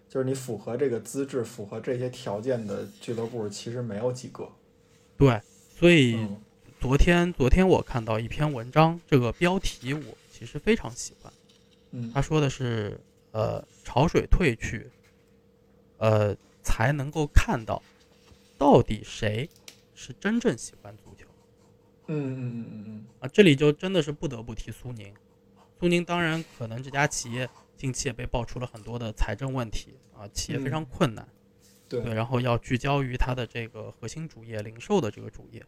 [0.07, 4.47] 就是你符合这个资质、符合这些条件的俱乐部，其实没有几个。
[5.17, 5.41] 对，
[5.83, 6.41] 所以嗯
[6.79, 11.33] 昨天昨天我看到一篇文章，这个标题我其实非常喜欢。
[11.91, 12.97] 嗯他说的是，
[13.31, 14.89] 呃，潮水退去，
[15.97, 17.83] 呃，才能够看到
[18.57, 19.49] 到底谁
[19.93, 21.25] 是真正喜欢足球。
[22.07, 25.13] 嗯嗯嗯嗯嗯啊，这里就真的是不得不提苏宁。
[25.81, 31.42] 苏宁当然可能这家企业近期也被爆出了很多的财政问题啊，企业非常嗯困难，对
[32.01, 35.63] 对，然后要聚焦于它的这个核心主业零售的这个主业，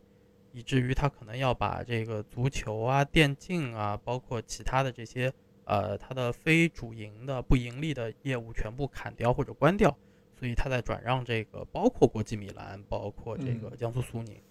[0.51, 5.31] 以至于它可能要把这个足球啊、电竞啊，包括其他的这些
[5.65, 9.95] 呃它的非主营的不盈利的业务全部砍掉或者关掉，
[10.39, 14.41] 所以它在转让这个包括国际米兰，包括这个嗯江苏苏宁。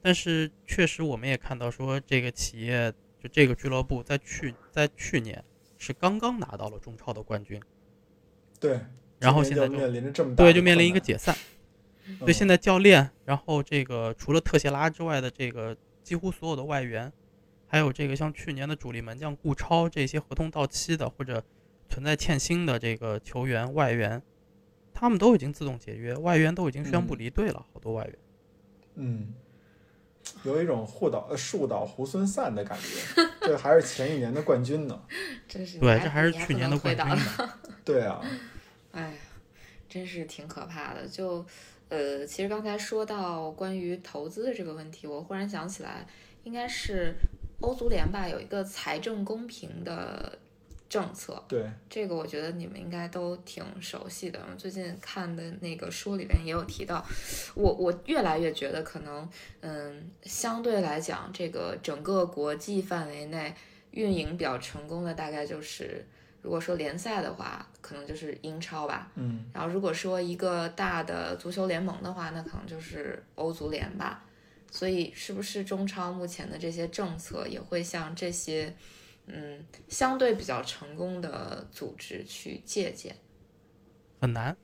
[0.00, 5.44] 但是确实我们也看到说，这个企业就这个俱乐部在去在去年
[5.78, 7.60] 是刚刚拿到了中超的冠军，
[8.58, 8.80] 对。
[9.22, 11.34] 然后现在就就面临着这么大对就面临一个解散。
[12.06, 17.10] 难，对，现在在教练，然后这个除了特谢拉之外的这个几乎所有的外援，
[17.66, 21.42] 还有这个像去年的主力门将顾超这些合同到期的或者
[21.88, 24.20] 存在欠薪的这个球员外援，
[24.92, 28.18] 他们都已经自动解约，外援都已经宣布嗯离队了，好多外援。
[28.96, 29.34] 嗯，
[30.42, 33.22] 有一种护岛呃树倒猢狲散的感觉。
[33.40, 35.00] 这还是前一年的冠军呢。
[35.48, 37.52] 真是对，这还是去年的冠军呢。
[37.84, 38.20] 对啊，
[38.92, 39.12] 哎呀，
[39.88, 41.06] 真是挺可怕的。
[41.06, 41.44] 就
[41.88, 46.06] 呃，其实刚才说到关于投资的这个问题，我忽然想起来，
[46.44, 47.14] 应该是
[47.60, 50.38] 欧足联吧，有一个财政公平的
[50.88, 51.42] 政策。
[51.48, 54.40] 对，这个我觉得你们应该都挺熟悉的。
[54.56, 57.04] 最近看的那个书里边也有提到，
[57.54, 59.28] 我我越来越觉得可能，
[59.60, 63.54] 嗯，相对来讲，这个整个国际范围内
[63.90, 66.04] 运营比较成功的，大概就是
[66.42, 69.10] 如果说联赛的话，可能就是英超吧。
[69.14, 74.24] 嗯然后如果说一个大的足球联盟的话，那可能就是欧足联吧。
[74.70, 78.74] 所以是不是中超目前的这些政策也会向这些
[79.26, 83.14] 嗯相对比较成功的组织去借鉴？
[84.20, 84.56] 很难，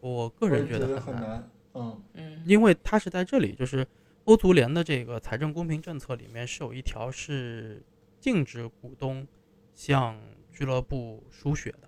[0.00, 1.50] 我个人觉得很难。
[1.74, 3.86] 嗯嗯因为它是在这里，就是
[4.24, 7.82] 欧足联的这个财政公平政策里面是有一条是
[8.20, 9.26] 禁止股东
[9.74, 10.20] 向
[10.56, 11.80] 俱乐部输血的。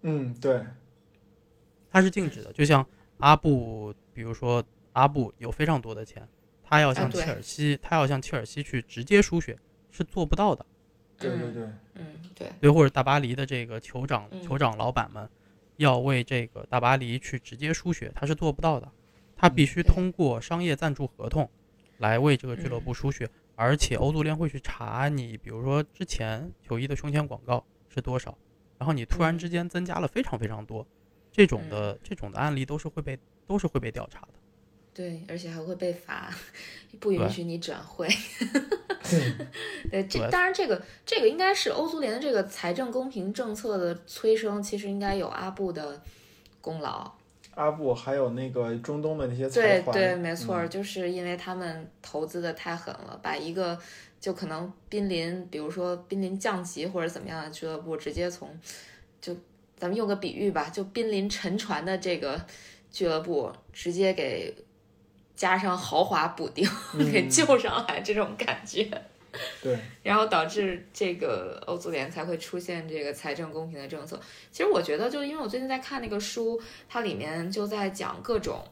[0.00, 0.64] 嗯，对，
[1.90, 2.50] 它是禁止的。
[2.54, 2.84] 就像
[3.18, 6.26] 阿布，比如说阿布有非常多的钱，
[6.64, 9.58] 他要向切尔西，他要向切尔西去直接输血
[9.90, 10.64] 是做不到的。
[11.18, 11.62] 对对对，
[11.96, 15.28] 嗯，对，对，或者大巴黎的这个酋长、嗯酋长老板们
[15.76, 18.90] 要为这个大巴黎去直接输血，他是做不到的。
[19.36, 21.48] 他必须通过商业赞助合同
[21.98, 28.36] 来为这个俱乐部输血，而且欧足联会去查你，比如说之前球衣的胸前广告是多少，
[28.78, 30.86] 然后你突然嗯之间增加了非常非常多，
[31.32, 34.28] 这种的这种的案例都是会被都是会被调查的。
[34.94, 36.34] 对，而且还会被罚，
[36.98, 38.08] 不允许你转会。
[39.12, 39.46] 嗯
[39.90, 46.02] 对，这当然这个这个应该是欧足联的这个财政公平政策的催生，其实应该有阿布的
[46.60, 47.12] 功劳。
[47.54, 53.78] 阿布还有那个中东的那些财团，对对，没错，嗯就是因为他们投资的太狠了，把一个
[54.20, 58.48] 就可能濒临，比如说濒临降级或者怎么样的俱乐部，直接从
[59.20, 59.34] 就
[59.76, 62.40] 咱们用个比喻吧，就濒临沉船的这个
[62.90, 64.54] 俱乐部，直接给
[65.36, 66.68] 加上豪华补丁，
[67.12, 68.88] 给嗯救上来这种感觉。
[69.62, 74.18] 对，然后导致这个欧足联才会出现这个财政公平的政策。
[74.50, 78.64] 其实我觉得，就因为我最近在看那个书，它里面就在讲各种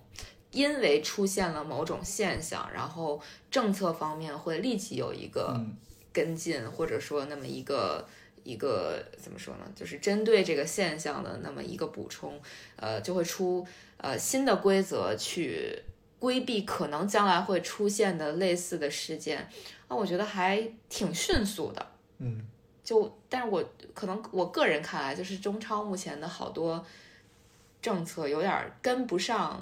[0.56, 5.76] 因为出现了某种现象，然后政策方面会立即有一个嗯
[6.12, 8.08] 跟进，或者说那么一个。
[8.46, 9.64] 一个怎么说呢？
[9.74, 12.40] 就是针对这个现象的那么一个补充，
[12.76, 15.76] 呃，就会出呃新的规则去
[16.20, 19.50] 规避可能将来会出现的类似的事件。
[19.88, 21.84] 那我觉得还挺迅速的。
[22.18, 22.46] 嗯，
[22.84, 26.86] 就，但是我可能我个人看来，就是中超目前的好多
[27.82, 29.58] 政策有点儿跟不上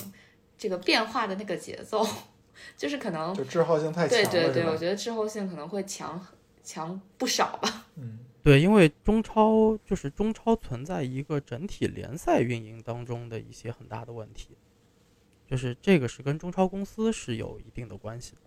[0.65, 2.03] 这个变化的那个节奏，
[2.75, 6.19] 就是可能就滞后性太强了，对对对，我觉得滞后性可能会强
[6.63, 7.85] 强不少吧。
[7.97, 14.57] 嗯对，因为中超就是中超存在一个整体联赛运营当中的一些很大的问题，
[15.47, 18.41] 就是这个是跟中超公司是有一定的关系的，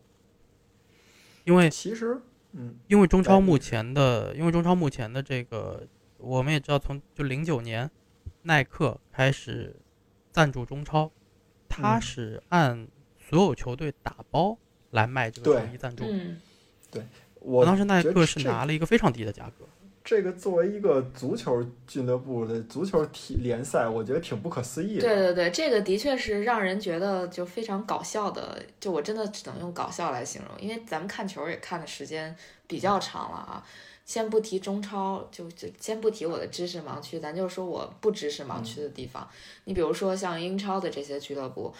[1.43, 2.19] 因为其实，
[2.53, 5.87] 嗯因为中超目前的，因为中超目前的这个，
[6.17, 7.91] 我们也知道，从就零九年，
[8.41, 9.75] 耐克开始
[10.31, 11.11] 赞助中超，
[11.81, 12.87] 它嗯是按
[13.29, 14.57] 所有球队打包
[14.91, 16.05] 来卖这个球对衣赞助。
[16.89, 17.05] 对，
[17.39, 19.65] 我当时耐觉得克是拿了一个非常低的价格。
[20.03, 25.01] 这个作为一个足球俱乐部的足球体联赛，我觉得挺不可思议的。
[25.01, 32.33] 对对对，这个的确是让人觉得就非常搞笑的，就我真的只能用搞笑来形容，因为咱们看球也看的时间
[32.67, 33.65] 比较长了啊。
[34.07, 39.29] 先不提中超，就就先不提我的知识盲区，咱就说我不知识盲区的地方。
[39.65, 41.73] 你比如说像英超的这些俱乐部，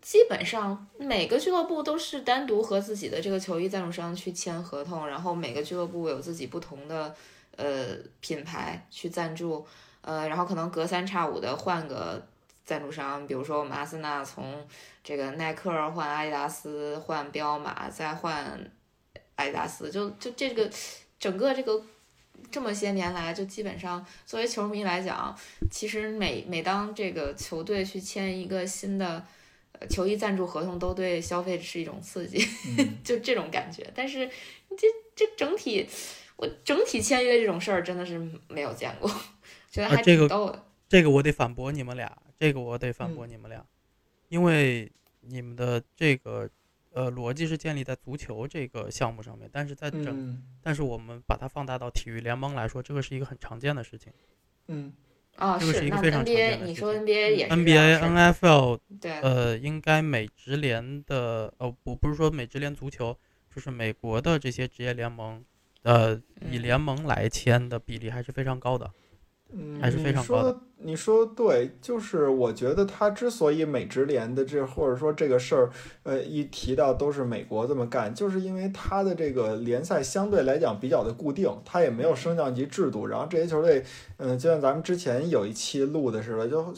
[0.00, 7.14] 基本上每个俱乐部都是单独和自己的这个球衣赞助商去签合同，然后每个俱乐部有自己不同的
[7.56, 9.66] 呃品牌去赞助，
[10.00, 12.26] 呃，然后可能隔三差五的换个
[12.64, 14.66] 赞助商，比如说我们阿森纳从
[15.04, 18.58] 这个耐克换阿迪达斯，换彪马，再换
[19.36, 20.70] 阿迪达斯，就就这个
[21.18, 21.82] 整个这个
[22.50, 25.36] 这么些年来，就基本上作为球迷来讲，
[25.70, 29.26] 其实每每当这个球队去签一个新的
[29.72, 32.38] 呃球衣赞助合同，都对消费是一种刺激，
[32.78, 33.86] 嗯， 就这种感觉。
[33.94, 34.28] 但是
[34.70, 35.86] 这这整体，
[36.36, 39.10] 我整体签约这种事儿真的是没有见过，
[39.70, 40.64] 觉得还啊这个挺逗的。
[40.88, 43.62] 这个我得反驳你们俩，这个我得反嗯驳你们俩，
[44.28, 44.90] 因为
[45.20, 46.48] 你们的这个
[46.98, 54.12] 呃逻辑是建立在足球这个项目上面，但是在整、嗯但是我们把它放大到体育联盟来说，这个是一个很常见的事情。
[54.66, 54.92] 嗯
[55.36, 63.16] 啊，这个是一个非常常见的事你说 NBA 也是 NBA、NFL 对，呃，应该美职联的呃，不不是说美职联足球，
[63.54, 65.44] 就是美国的这些职业联盟，
[65.82, 66.14] 呃，
[66.50, 68.84] 以嗯联盟来签的比例还是非常高的。
[68.86, 68.92] 嗯，
[69.80, 75.70] 还是非常高的你说你说对，就是我觉得他之所以美职联的这或者说这个事儿，
[76.02, 83.84] 呃，一提到都是美国这么干，就是因为他的这个联赛相对来讲比较的固定，他也没有升降级制度，然后这些球队，
[84.18, 86.74] 嗯、就像咱们之前有一期录的似的，就。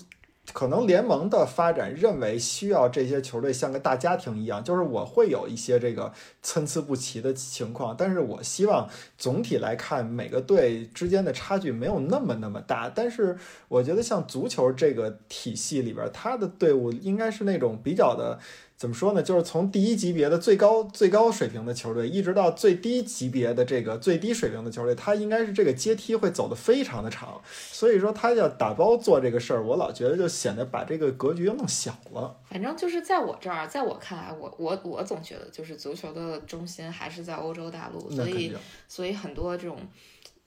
[0.52, 12.90] 可能联盟的发展认为需要这些球队像个大家庭一样，就是我会有一些这个参差不齐的情况，但是我希望总体来看每个队之间的差距没有那么那么大。
[12.94, 13.36] 但是
[13.68, 18.38] 我觉得像足球这个体系里边，它的队伍应该是那种比较的。
[18.80, 19.22] 怎么说呢？
[19.22, 27.38] 就是从第一级别的最高最高水平的球队，一直到最低级别的这个最低水平的球队，他应该是这个阶梯会走得非常的长。
[27.44, 32.34] 所以说，他要打包做这个事儿，我老觉得就显得把这个格局弄小了。
[32.48, 38.56] 反正就是在我这儿，在我看来，我我我总觉得就是足球的中心还是在欧洲大陆，所以
[38.88, 39.76] 所以很多这种，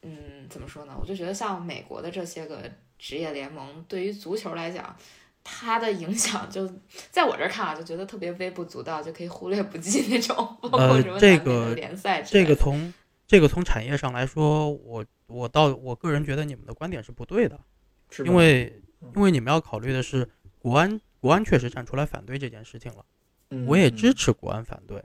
[0.01, 0.93] 嗯，怎么说呢？
[0.99, 2.57] 我就觉得像美国的这些个
[2.97, 4.95] 职业联盟，对于足球来讲，
[5.43, 6.67] 它的影响就
[7.11, 12.93] 在我这儿看啊，就觉得特别微不足道，就可以忽略不计那种，包括呃什么这个联赛之这个从
[13.27, 17.59] 这个从产业上来说，我我倒我个人觉得你们的观点是不对的，
[18.09, 20.29] 是因为嗯因为你们要考虑的是
[20.59, 23.05] 国安国安确实站出来反对这件事情了，
[23.49, 24.97] 嗯我也支持国安反对。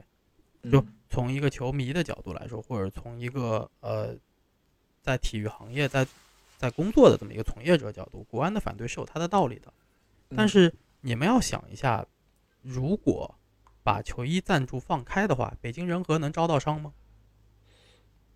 [0.63, 4.13] 嗯就从一个球迷的角度来说，或者从一个呃
[5.01, 6.05] 在体育行业在
[6.57, 9.73] 在工作的这么一个从业者角度，国安的反对是有它的道理的。
[10.35, 12.05] 但嗯是你们要想一下，
[12.61, 13.35] 如果
[13.83, 16.93] 把球衣赞助放开的话，北京人和能招到商吗？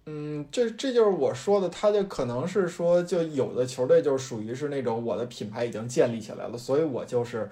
[0.06, 7.50] 嗯，这这就是我说的，他就可能是说，就有的球队就是属于是那种我的品牌已经建立起来了，所以我就是，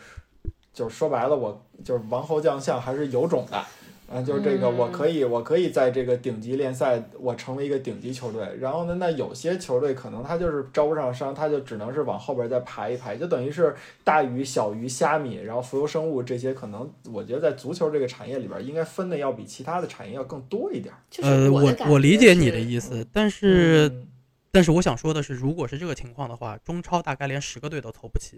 [0.74, 3.66] 就是说白了，我就是王侯将相还是有种的，
[4.14, 20.94] 啊，就是这个嗯我可以我可以在这个顶级联赛，我成为一个顶级球队，然后呢，那有些球队可能他就是招不上商，他就只能是往后边再排一排，就等于是大鱼、小鱼、虾米，然后浮游生物这些，可能我觉得在足球这个产业里边，应该分的要比其他的产业要更多一点。
[21.22, 24.08] 呃，我我理解你的意思，但是、嗯
[24.54, 28.38] 但是我想说的是，如果是这个情况的话，中超大概连十个队都凑不齐。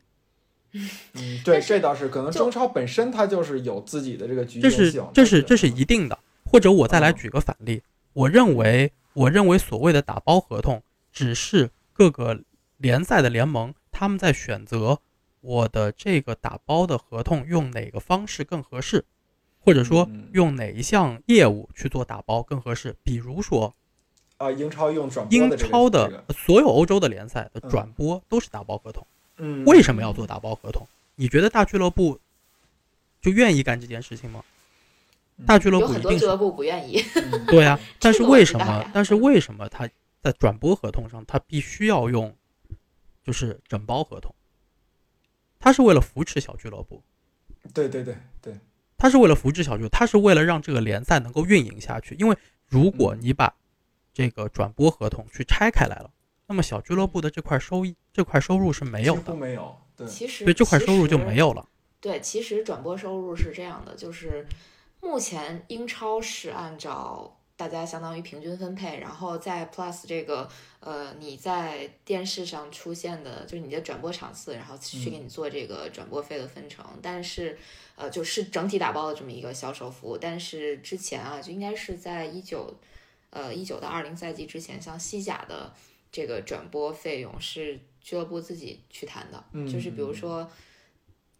[0.73, 6.17] 嗯，对，这倒是，可能中超本身它就是有自己的这个局这是限性，这是这是一定的。
[6.45, 7.81] 或者我再来嗯举个反例，
[8.13, 12.41] 我认为我认为所谓的打包合同，只是各个
[12.77, 14.99] 联赛的联盟他们在选择
[15.41, 19.05] 我的这个打包的合同用哪个方式更合适，
[19.59, 22.95] 或者说嗯用哪一项业务去做打包更合适。
[23.03, 23.73] 比如说
[24.37, 29.05] 啊，英超用转播英超的所有欧洲的联赛的嗯转播都是打包合同。
[29.05, 29.12] 嗯，
[29.65, 30.87] 为什么要做打包合同？
[31.15, 32.19] 你觉得大俱乐部
[33.21, 34.43] 就愿意干这件事情吗？
[35.37, 37.03] 嗯大俱乐有部一定是很多俱乐部不愿意。
[37.15, 38.57] 嗯 对啊， 但是为什？
[38.59, 39.89] 么但是为什么他
[40.21, 42.33] 在转播合同上他必须要用
[43.23, 44.33] 就是整包合同？
[45.59, 47.01] 他是为了扶持小俱乐部，
[47.73, 48.53] 对对对对，
[48.95, 52.15] 他是为了扶持小俱乐部，他是为了让这个联赛能够运营下去。
[52.19, 53.51] 因为如果嗯你把
[54.13, 56.11] 这个转播合同去拆开来了，
[56.45, 61.67] 那么小俱乐部的这块收益这块收入是没有几乎的，没有，对，其实对这块收入就没有了。
[61.99, 64.45] 对，其实转播收入是这样的，就是
[65.01, 70.49] 目前英超是按照大家相当于平均分配，然后在 Plus 这个
[70.79, 75.25] 呃你在电视上出现的，就是你的转播场次，然后去给嗯。
[75.25, 77.57] 你做这个转播费的分成，但是
[77.95, 82.75] 呃就是整体打包的这么一个销售服务，但是之前啊就应该是在一九
[83.29, 85.73] 呃一九到二零赛季之前，像西甲的
[86.11, 90.51] 这个转播费用是俱乐部自己去谈的，就是比如嗯说。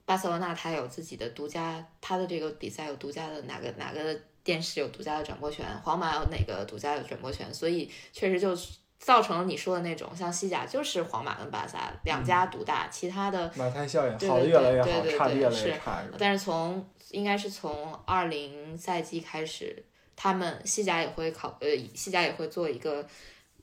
[0.05, 8.53] 巴塞罗那他有自己的独家，他的这个比赛有独家的哪个哪个电视有独家的转播权，皇马有哪个独家的转播权，所以确实就
[8.99, 16.13] 造成了你说的那种，像西甲就是皇马跟巴萨两家独大，其他的，马太效应对对好的越来越好，对对差的越来对是越差，是？
[16.19, 19.85] 但是从应该是从二零赛季开始，
[20.17, 23.07] 他们西甲也会考呃西甲也会做一个。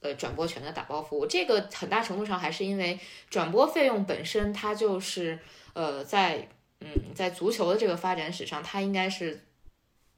[0.01, 2.99] 呃，转播权的打包服务，这个很大程度上还是因为
[3.29, 5.39] 转播费用本身，它就是
[5.75, 6.49] 呃，在
[6.81, 9.45] 嗯，在足球的这个发展史上，它应该是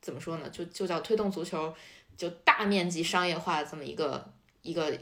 [0.00, 0.48] 怎么说呢？
[0.50, 1.74] 就就叫推动足球
[2.16, 4.96] 就大面积商业化的这么一个一个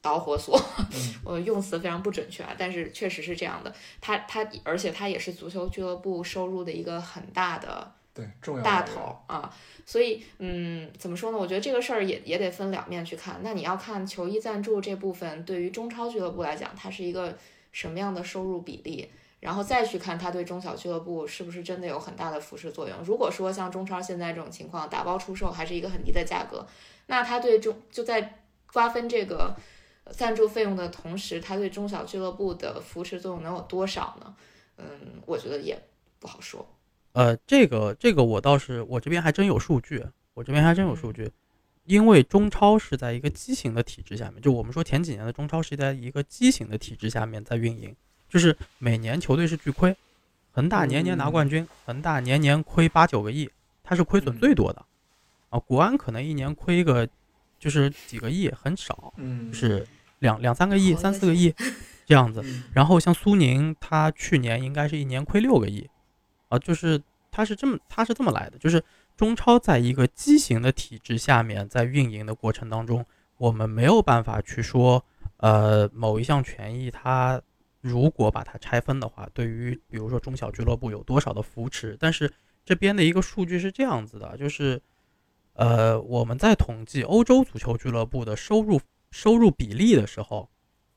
[0.00, 0.56] 导火索。
[0.78, 3.74] 嗯 我用词非常不准确啊，但是确实是这样的。
[4.00, 9.50] 它它而且它也是足球俱乐部收入的一个很大的对，重要大头啊，
[9.86, 11.38] 所以嗯，怎么说呢？
[11.38, 13.40] 我觉得这个事儿也也得分两面去看。
[13.42, 17.34] 那你要看球衣赞助这部分，对于中超俱乐部来讲，它是一个
[17.72, 19.08] 什么样的收入比例，
[19.40, 22.98] 然后再去看它对中小俱乐部是不是真的有很大的扶持作用。
[23.02, 26.66] 如果说像中超现在这种情况，打包出售还是一个很低的价格，
[27.06, 28.40] 那它对中就在
[28.70, 29.56] 瓜分这个
[30.10, 34.34] 赞助费用的同时，它对中小俱乐部的扶持作用能有多少呢？
[34.76, 34.84] 嗯，
[35.24, 35.80] 我觉得也
[36.20, 36.66] 不好说。
[37.12, 40.04] 呃，这个这个我倒是我这边还真有数据，
[40.34, 41.30] 我这边还真有数据，
[41.84, 47.94] 因为中超是在一个畸形的体制下面，就我们说前几年的中超是在一个畸形的体制下面在运营，
[48.28, 49.94] 就是每年球队是巨亏，
[50.52, 53.50] 恒大年年拿冠军，恒大年年亏八九个亿，
[53.82, 54.82] 它是亏损最多的，
[55.50, 57.06] 啊，国安可能一年亏个
[57.58, 59.86] 就是几个亿，很少，嗯，是
[60.20, 61.54] 两两三个亿、三四个亿。
[62.04, 62.42] 这样子。
[62.44, 62.64] 嗯。
[62.74, 65.88] 然后像苏宁，它去年应该是一年亏六个亿，
[66.52, 67.00] 啊，就是
[67.30, 68.84] 他是这么他是这么来的，就是
[69.16, 73.04] 中超在一个畸形的体制下面，在运营的过程当中，
[73.38, 75.02] 我们没有办法去说，
[75.38, 77.40] 呃，某一项权益它
[77.80, 82.30] 如果把它拆分的话，对于比如说中小俱乐部有多少的扶持，但是
[82.66, 84.80] 这边的一个数据是这样子的，就是，
[85.54, 88.78] 呃，我们在统计欧洲足球俱乐部的收入
[89.10, 90.50] 收入比例的时候，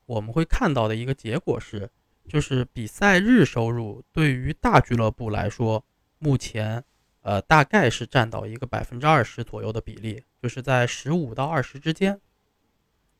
[0.04, 1.88] 我们会看到的一个结果是，
[2.28, 5.84] 就是比赛日收入对于大俱乐部来说，
[6.18, 6.82] 目前
[7.22, 12.20] 呃大概是占到一个百分之二十左右的比例，就是在十五到二十之间。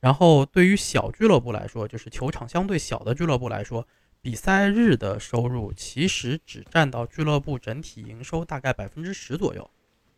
[0.00, 3.86] 然后对于小俱乐部来说，就是球场相对小的俱乐部来说，
[4.20, 9.70] 比赛日的收入其实只占到俱乐部整体营收大概百分之十左右。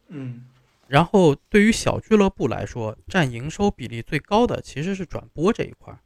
[0.09, 0.47] 嗯
[0.87, 6.01] 然后对于小俱乐部来说，占营收比例最高的其实是转播这一块儿。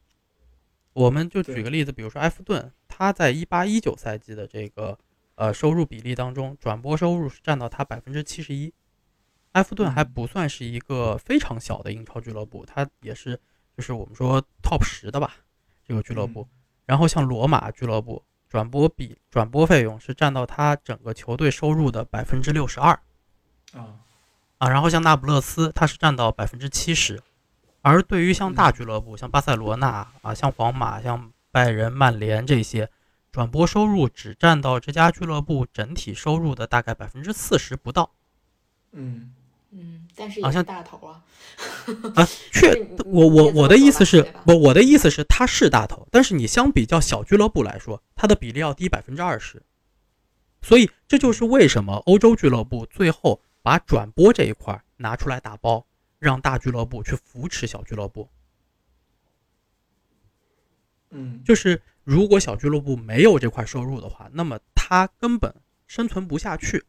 [0.93, 4.99] 我们就举个例子，比如说埃弗顿，他在一八一九赛季的这个
[5.34, 8.72] 呃收入比例当中，转播收入是占到他百分之七十一。
[9.53, 13.38] 埃弗顿还不算是一个非常小的英超俱乐部，它也是
[13.76, 15.34] 就是我们说 top 十的吧，
[15.86, 16.47] 这个俱乐部。
[16.86, 22.93] 然后像罗马俱乐部，转播比转播费用是占到他整个球队收入的百分之六十二。
[23.72, 24.01] 啊
[24.59, 27.22] 啊，然后像那不勒斯，它是占到百分之七十。
[27.82, 32.88] 而对于像大俱乐部，像巴塞罗那啊，像皇马、像拜仁、曼联这些，
[33.30, 38.10] 转播收入只占到这家俱乐部整体收入的大概百分之四十不到。
[38.92, 39.34] 嗯
[39.72, 41.22] 嗯，但是好像也是大头啊。
[42.14, 49.62] 啊， 确，我我我的意思是不，我的意思是它是大头，但是你相比较小俱乐部来说，它的比例要低百分之二十。
[50.60, 55.84] 所以这就是为什么欧洲俱乐部最后把转播这一块儿拿出来打包，
[56.22, 58.28] 让大俱乐部去扶持小俱乐部。
[61.10, 65.52] 嗯，就是如果小俱乐部没有这块收入的话，那么它根本
[65.88, 66.84] 生存不下去，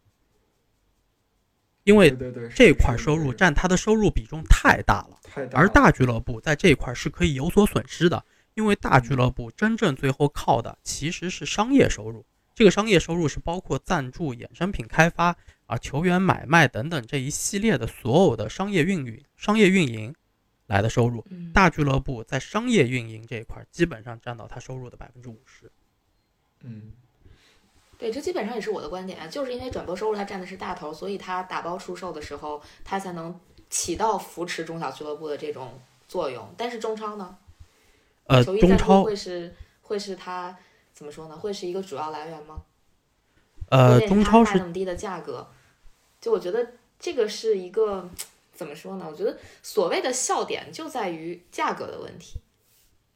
[1.83, 2.11] 因为
[2.55, 5.19] 这是块收入占它的收入比重太大了。
[5.51, 8.23] 而大俱乐部在这一块是可以有所损失的，
[8.53, 12.23] 因为大俱乐部真正最后靠的其实是商业收入。
[12.53, 15.35] 这个商业收入是包括赞助、衍生品开发
[15.73, 20.13] 啊、球员买卖等等这一系列的所有的商业运营、商业运营
[20.67, 21.25] 来的收入。
[21.31, 25.71] 嗯，大俱乐部在商业运营这一块基本上占到他收入的百分之五十。
[26.61, 26.91] 嗯
[27.97, 33.39] 对，这基本上也是我的观点，啊就是因为转播收入它占的是大头，所以它打包出售的时候，它才能
[33.71, 36.53] 起到扶持中小俱乐部的这种作用。
[36.55, 37.35] 但是中超呢，
[38.25, 40.55] 呃，中超会是会是它
[40.93, 41.35] 怎么说呢？
[41.35, 42.61] 会是一个主要来源吗？
[43.69, 45.47] 呃，中超是卖那么低的价格，
[46.23, 48.09] 就我觉得这个是一个
[48.53, 49.05] 怎么说呢？
[49.11, 52.39] 我觉得所谓的笑点就在于价格的问题。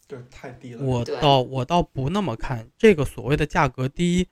[0.07, 0.83] 对，太低了。
[0.83, 4.27] 我倒我倒不那么看这个所谓的价格低。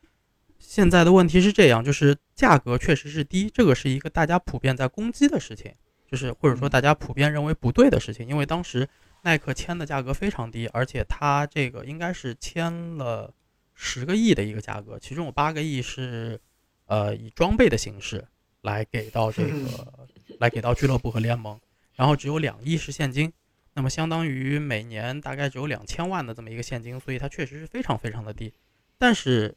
[0.59, 5.73] 现在的问题是这样，就是价格确实是低，这个是一个大家普遍在攻击的事情，
[6.11, 8.89] 就是或者说嗯大家普遍认为不对的事情，因为当时
[9.21, 13.33] 耐克签的价格非常低，而且它这个应该是签了
[13.73, 16.41] 十个亿的一个价格，其中有八个亿是
[16.87, 18.25] 呃以装备的形式
[18.65, 20.07] 来给到这个
[20.39, 21.59] 来给到俱乐部和联盟，
[21.93, 23.31] 然后只有两亿是现金。
[23.73, 28.51] 那么相当于每年大概只有两千万的这么一个现金，所以它确实是非常非常的低。
[28.97, 29.55] 但是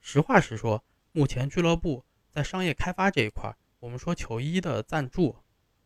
[0.00, 5.36] 实话实说，目前俱乐部在商业开发这一块儿，我们说球衣的赞助，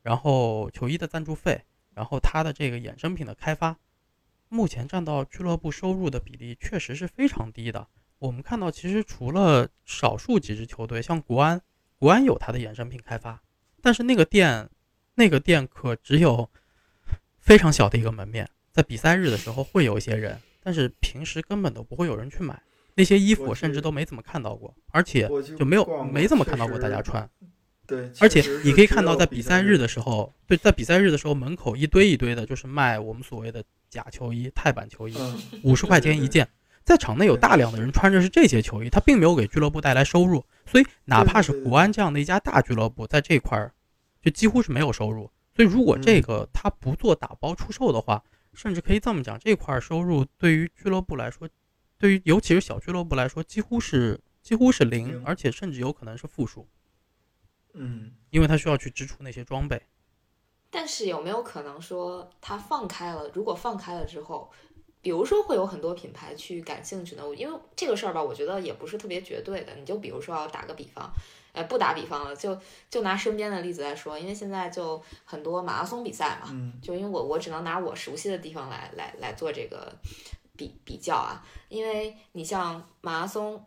[0.03, 3.77] 然后球衣的赞助费，然后它的这个衍生品的开发，
[4.49, 7.89] 目前占到俱乐部收入的比例确实是非常低的。
[8.19, 11.61] 我们看到，其实除了少数几支球队，像国安，
[11.99, 13.43] 国安有它的衍生品开发，
[13.81, 14.69] 但是那个店，
[15.15, 16.49] 那个店可只有
[17.39, 22.61] 非常小的一个门面，在比赛日的时候会有一些人，但是平时根本都不会有人去买
[22.95, 25.29] 那些衣服，我我甚至都没怎么看到过，而且
[25.59, 27.29] 就没有没怎么看到过大家穿。
[27.87, 36.47] 对，而且你可以看到在比赛日日的时候，对，在比赛日的时候门口一堆一堆的，就是卖我们所谓的假球衣、泰版球衣，嗯，五十块钱一件。
[36.87, 43.75] 在场内有大量的人穿着是这些球衣，他并没有给俱乐部带来收入，所以哪怕是国安这样的一家大俱乐部，在这块儿
[44.23, 45.29] 就几乎是没有收入。
[45.53, 48.23] 所以如果这嗯个他不做打包出售的话，
[48.55, 51.49] 甚至可以这么讲，这块儿收入对于俱乐部来说，
[51.99, 56.69] 对于尤其是小俱乐部来说，几乎是几乎是零零，而且甚至有可能是负数，
[57.75, 59.83] 嗯，因为他需要去支出那些装备。
[60.71, 63.29] 但是有没有可能说他放开了？
[63.33, 64.51] 如果放开了之后，
[65.07, 67.23] 比如说会有很多品牌去感兴趣呢？
[67.37, 69.73] 因为这个事儿吧，我觉得也不是特别绝对的。
[69.77, 71.09] 你就比如说要打个比方，
[71.53, 72.59] 呃，不打比方了，就
[72.91, 79.95] 就拿身边的例子来说，因为现在就很多马拉松比赛嘛，嗯就因为我我只能拿我熟悉的地方来来来做这个
[80.57, 83.65] 比比较啊，因为你像马拉松，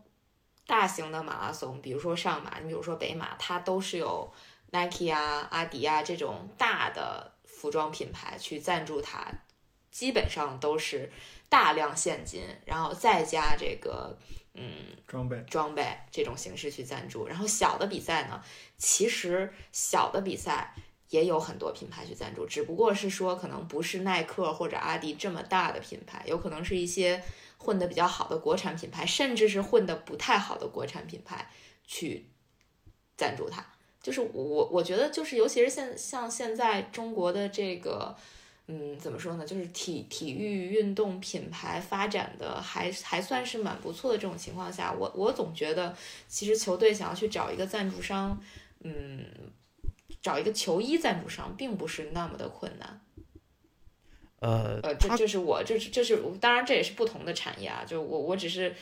[0.67, 4.29] 大型的马拉松，比如说上马，你比如说北马，它都是有
[4.71, 9.25] Nike 啊、阿迪啊这种大的服装品牌去赞助它，
[9.91, 11.11] 基本上都是
[11.49, 14.17] 大量现金，然后再加这个
[14.53, 17.27] 嗯装备，装备这种形式去赞助。
[17.27, 18.43] 然后小的比赛呢，
[18.77, 20.75] 其实小的比赛
[21.09, 27.23] 也有很多品牌去赞助，只不过是说可能不是耐克或者阿迪这么大的品牌，有可能是一些
[27.57, 31.49] 混得比较好的国产品牌，甚至是混得不太好的国产品牌
[31.83, 32.29] 去
[33.17, 33.65] 赞助它。
[34.01, 38.15] 就是我我觉得就是尤其是现像现在中国的这个。
[38.71, 39.43] 嗯，怎么说呢？
[39.43, 45.95] 就是体体育运动品牌发展的还还算是蛮不错的这种情况下，我我总觉得
[46.27, 48.39] 其实球队想要去找一个赞助商，
[48.81, 49.25] 嗯，
[50.21, 53.01] 找一个球衣赞助商并不是那么的困难。
[54.39, 58.75] 呃，呃，这他这是我这是这是当然这也是不同的产业啊，就我我只是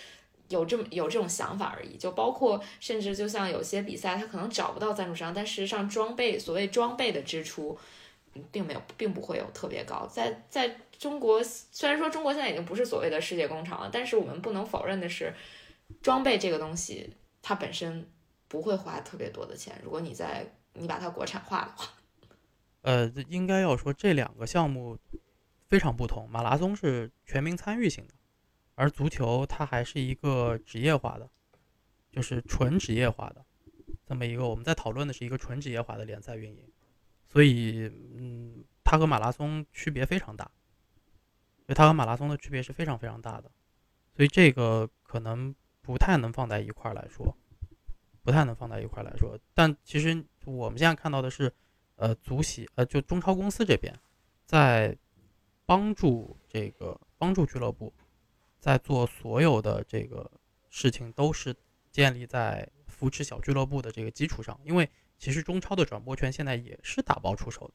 [0.50, 1.96] 有这么有这种想法而已。
[1.96, 7.80] 就包括甚至就像有些比赛，他可能找不到赞助商，但事实上装备所谓装备的支出，嗯
[8.52, 10.08] 并没有并不会有特别高。
[10.08, 15.34] 在在中国，虽然说中国现在已经不是所谓的世界工厂了，但是我们不能否认的是，
[16.02, 18.10] 装备这个东西它本身
[18.48, 19.80] 不会花特别多的钱。
[19.84, 21.94] 如果你在你把它国产化的话，
[22.82, 24.98] 呃，应该要说这两个项目
[25.68, 26.30] 非常不同。
[26.30, 28.14] 马拉松是全民参与型的，
[28.76, 31.30] 而足球它还是一个职业化的，
[32.12, 33.44] 就是纯职业化的
[34.06, 34.48] 这么一个。
[34.48, 36.64] 我们在讨论的是一个纯职业化的联赛运营，
[37.38, 40.50] 所以嗯，它和马拉松区别非常大，
[41.68, 43.52] 就它和马拉松的区别是非常非常大的，
[44.16, 47.38] 所以这个可能不太能放在一块儿来说，
[48.24, 49.38] 不太能放在一块儿来说。
[49.54, 51.54] 但其实我们现在看到的是。
[52.00, 53.92] 呃，足协呃，就中超公司这边，
[54.46, 54.96] 在
[55.66, 57.92] 帮助这个帮助俱乐部，
[58.60, 60.30] 在做所有的这个
[60.70, 61.56] 事情，都是
[61.92, 64.60] 建立在扶持小俱乐部的这个基础上。
[64.64, 67.74] 因为其实中超的转播权现在也是打包出售的，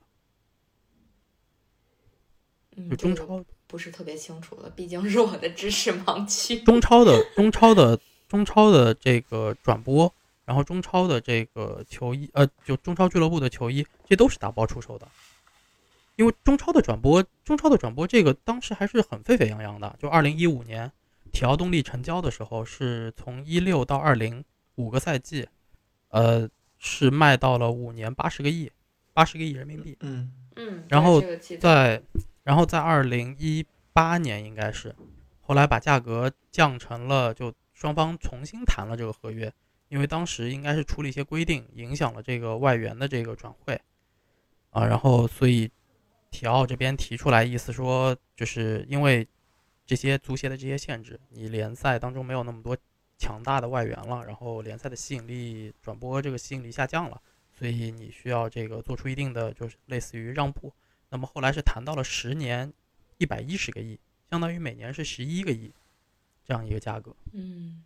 [2.76, 6.60] 嗯，就中这个超不是特别清楚了，毕竟是我的知识盲区。
[6.62, 10.12] 中超的中超的中超的这个转播，
[10.44, 15.08] 然后中超的这个球衣，呃，就中超俱乐部的球衣，这都是打包出售的。
[16.16, 19.96] 因为中超的转播，中超的转播这个当时还是很沸沸扬扬的。
[19.98, 20.92] 就二零一五年
[21.32, 25.48] 体奥动力成交的时候，是从一六到二零五个赛季，
[26.08, 26.46] 呃，
[26.84, 28.68] 是卖到了五年八十个亿，
[29.12, 29.96] 八十个亿人民币。
[30.00, 31.22] 嗯嗯，然后
[31.60, 32.02] 在，
[32.42, 34.92] 然后在二零一八年应该是，
[35.40, 39.50] 后来把价格降成了，就双方重新谈了这个合约，
[39.88, 43.80] 因为当时应该是出了一些规定，影响了这个外援的这个转会，
[44.70, 45.70] 啊，然后所以
[46.32, 49.26] 体奥这边提出来意思说，就是因为
[49.86, 52.76] 这些足协的这些限制，你联赛当中没有那么多
[53.22, 57.22] 强大的外援了，然后联赛的吸引力转播这个吸引力下降了，
[57.56, 60.72] 所以你需要这个做出一定的就是类似于让步。
[61.08, 62.72] 那么后来是谈到了十年
[63.18, 63.96] 一百一十个亿，
[64.28, 65.72] 相当于每年是十一个亿
[66.44, 67.14] 这样一个价格。
[67.32, 67.84] 嗯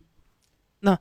[0.79, 0.99] 那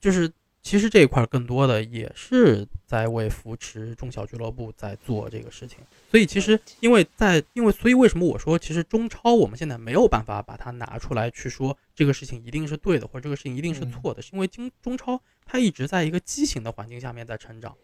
[0.00, 0.32] 就是
[0.62, 5.78] 其实这一块儿更多的也是在为扶持中小俱乐部在做这个事情。
[6.10, 17.74] 所以其实因为在因为所以为什么我说其实中超我们现在没有办法把它拿出来去说这个事情一定是对的或者这个事情一定是错的，是因为中中超它一直在一个畸形的环境下面在成长。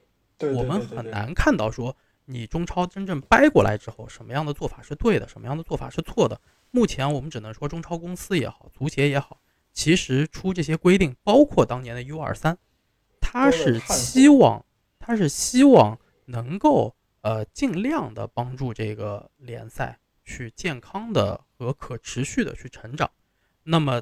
[0.54, 1.96] 我们很难看到说
[2.26, 6.38] 你中超真正掰过来之后，什么样的做法是对的，什么样的做法是错的。
[6.72, 9.40] 目前我们只能说中超公司也好，足协也好，
[9.72, 12.58] 其实出这些规定，包括当年的 U 二三，
[13.28, 14.64] 它都在是希望，
[15.00, 23.10] 他是希望能够呃尽量的帮助这个联赛去健康的和可持续的去成长。
[23.64, 24.00] 那么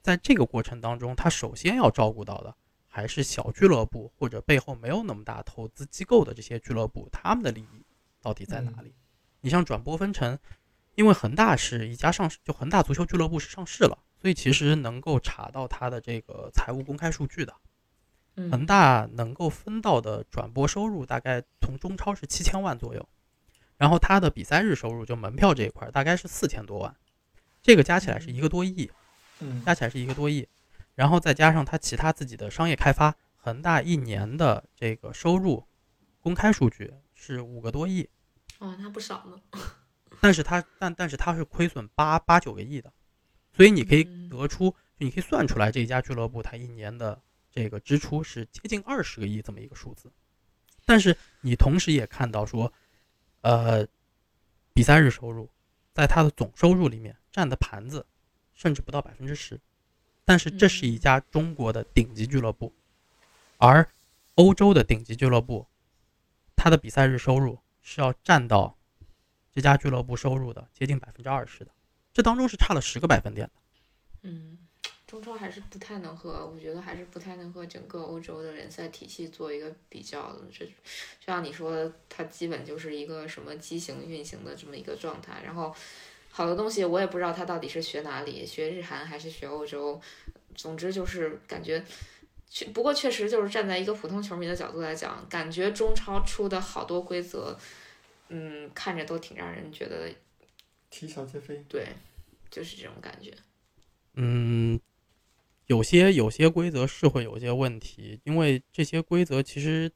[0.00, 2.54] 在这个过程当中，他首先要照顾到的
[2.88, 7.84] 还是小俱乐部或者背后没有那么大投资机构的这些俱乐部，他们的利益
[8.20, 8.94] 到底在哪里？
[9.42, 10.38] 你像转播分成，
[10.94, 17.54] 因为恒大是一家上市，就恒大足球俱乐部是上市了，所以其实能够查到它的这个财务公开数据的。
[18.36, 23.08] 恒嗯大能够分到的转播收入大概从中超是七千万左右，
[23.76, 26.96] 然后它的比赛日收入就门票这一块儿大概是四千多万，
[27.62, 28.90] 这个加起来是一个多亿。
[29.44, 30.46] 嗯加起来是一个多亿，
[30.94, 35.66] 然后再加上它其他自己的商业开发，恒大一年的这个收入
[36.20, 38.08] 公开数据是五个多亿，
[38.60, 39.60] 哦，那不少呢。
[40.20, 42.92] 但是它但但是它是亏损八八九个亿的，
[43.52, 47.20] 所以你可以嗯得出，你可以算出来这一家俱乐部它一年的
[47.52, 50.10] 这个支出是接近二十个亿这么一个数字，
[50.86, 52.72] 但是你同时也看到说，
[53.42, 53.86] 呃，
[54.72, 55.48] 比赛日收入
[55.92, 58.06] 在它的总收入里面占的盘子
[58.54, 59.60] 甚至不到百分之十，
[60.24, 62.72] 但是这是一家中国的顶级俱乐部，
[63.58, 63.86] 而
[64.36, 65.66] 欧洲的顶级俱乐部，
[66.56, 68.78] 它的比赛日收入是要占到
[69.52, 71.70] 这家俱乐部收入的接近百分之二十的，
[72.14, 73.52] 这当中是差了十个百分点的。
[74.22, 74.56] 嗯，
[75.12, 80.40] 中超还是不太能和，我觉得还是不太能和整个欧洲的联赛体系做一个比较的。
[80.50, 80.72] 这就
[81.26, 85.42] 像你说的，它基本就是一个什么畸形运行的这么一个状态。
[85.44, 85.74] 然后
[86.30, 90.00] 好多东西我也不知道它到底是学哪里，学日韩还是学欧洲。
[90.54, 91.84] 总之就是感觉。
[92.48, 97.58] 确不过确实就是站在一个普通球迷的角度来讲，感觉中超出的好多规则，
[98.28, 100.10] 嗯，看着都挺让人觉得
[100.90, 101.56] 啼笑皆非。
[101.68, 101.86] 对，
[102.50, 103.32] 就是这种感觉。
[104.16, 104.78] 嗯，
[105.72, 109.90] 有些有些规则是会有些问题，因为这些规则其实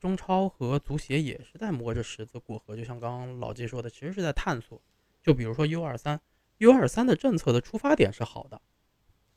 [0.00, 4.80] 中超和足协也是在摸着石子过河，就像刚刚老季说的，其实是在探索。
[5.22, 6.18] 就比如说 U 二三
[6.58, 8.58] ，U 二三的政策的出发点是好的，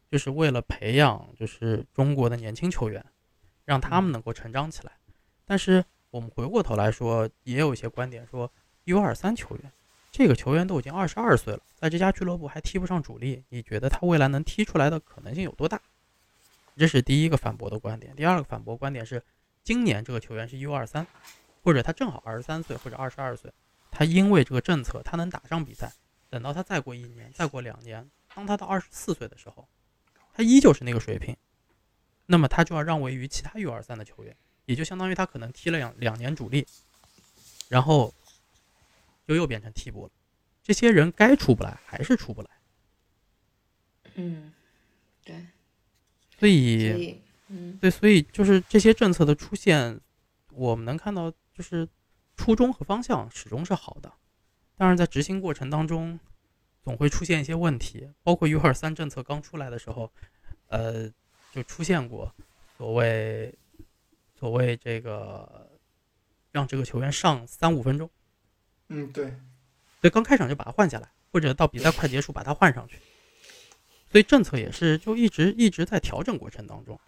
[0.10, 3.04] 就是为了培养就是中国的年轻球员，
[3.66, 4.94] 让他们能够成长起来。
[5.44, 8.50] 但是我们回过头来说，也有一些观点说
[8.86, 9.74] ，U 二三球员，
[10.12, 15.82] 这个球员都已经二十二岁了，在这家俱乐部还踢不上主力，你觉得他未来能踢出来的可能性有多大？
[16.78, 18.16] 这是第一个反驳的观点。
[18.16, 19.24] 第二个反驳观点是，
[19.64, 21.08] 今年这个球员是 U 二三，
[21.64, 23.52] 或者他正好二十三岁或者二十二岁，
[23.90, 25.92] 他因为这个政策他能打上比赛，
[26.30, 29.68] 等到他再过一年、再过两年，当他到二十四岁的时候，
[30.34, 31.38] 他依旧是那个水平，
[32.26, 34.36] 那么他就要让位于其他 U 二三的球员，
[34.66, 36.66] 也就相当于他可能踢了两两年主力，
[37.70, 38.14] 然后
[39.28, 40.12] 就又变成替补了。
[40.64, 42.50] 这些人该出不来还是出不来，
[44.14, 44.54] 嗯，
[45.24, 45.48] 对，
[46.38, 50.00] 所以嗯对，所以就是这些政策的出现，
[50.52, 51.88] 我们能看到，就是
[52.36, 54.14] 初衷和方向始终是好的，
[54.76, 56.20] 但是在执行过程当中，
[56.84, 58.10] 总会出现一些问题。
[58.22, 60.12] 包括 U 二三政策刚出来的时候，
[60.68, 61.12] 呃，
[61.52, 62.34] 就出现过
[62.78, 63.58] 所谓
[64.40, 65.70] 所谓这个
[66.52, 68.10] 让这个球员上三五分钟，
[68.94, 69.34] 嗯，对，
[70.02, 73.00] 对，刚开场就把他换下来，或者到比赛快结束把他换上去。
[74.12, 77.00] 所以政策也是就一直一直在调整过程当中。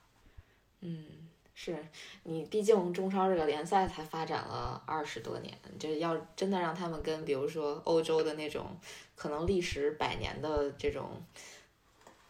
[0.80, 1.06] 嗯，
[1.54, 1.86] 是
[2.24, 8.80] 你毕竟中超这个联赛才发展了二十多年，就是要真的让他们跟比如说欧洲的那种
[9.16, 11.22] 可能历史百年的这种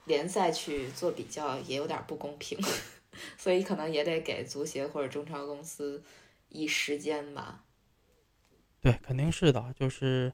[0.05, 2.59] 联赛去做比较，也有点不公平，
[3.37, 6.03] 所以可能也得给足协或者中超公司
[6.49, 7.63] 一时间吧。
[8.83, 10.31] 对，肯定是的，就是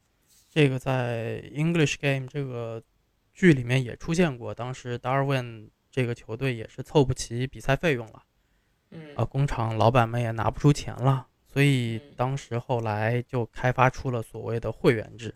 [0.49, 2.81] 这个在 English Game 这个
[3.31, 8.23] 剧里面也出现过，当时 Darwin 这个球队也是凑不齐比赛费用了，
[8.89, 15.35] 嗯啊，工厂老板们也拿不出钱了，所以嗯当时后来就开发出了所谓的会员制，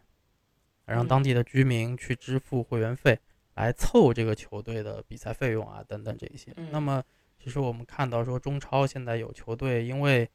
[0.86, 3.20] 让嗯当地的居民去支付会员费，
[3.54, 6.52] 来凑这个球队的比赛费用啊等等这些。
[6.72, 7.04] 那嗯么
[7.38, 10.28] 其实我们看到说中超现在有球队因为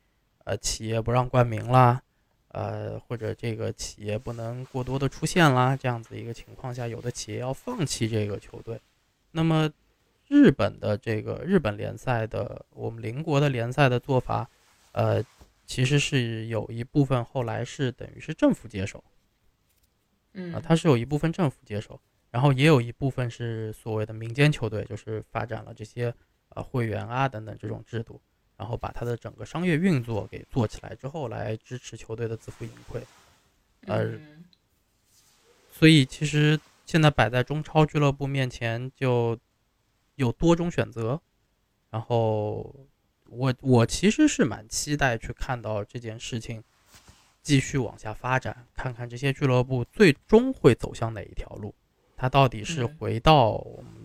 [0.45, 2.01] 呃企业不让冠名啦，
[2.49, 8.81] 呃或者这个企业不能过多的出现啦，这样子一个情况下，有的企业要放弃这个球队。
[9.31, 9.71] 那么
[10.27, 14.49] 日本的这个日本联赛的我们邻国的联赛的做法，
[14.93, 15.23] 呃，
[15.67, 19.03] 其实是有一部分后来是等于是政府接手
[20.33, 21.99] 嗯啊，它是有一部分政府接手，
[22.31, 26.15] 然后也有一部分是所谓的民间球队，就是发展了这些
[26.51, 28.21] 呃会员啊等等这种制度，
[28.59, 33.01] 然后把它的整个商业运作给做起来之后，来支持球队的自负盈亏。
[33.87, 34.45] 呃嗯。
[35.71, 39.39] 所以其实现在摆在中超俱乐部面前就
[40.17, 41.21] 有多种选择，
[41.89, 42.75] 然后
[43.31, 46.65] 我我其实是蛮期待去看到这件事情
[47.41, 51.73] 继续往下发展，看看这些俱乐部最终会走向哪一条路，
[52.17, 52.97] 它到底是嗯。
[52.99, 53.98] 回到我们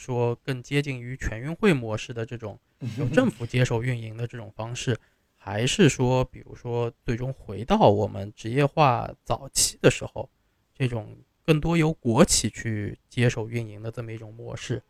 [0.00, 2.58] 说更接近于全运会模式的这种
[2.96, 4.98] 由政府接手运营的这种方式，
[5.36, 10.30] 还是说，比如说最终回到我们职业化早期的时候，
[10.74, 14.82] 这种更多由国企去接手运营的这么一种模式，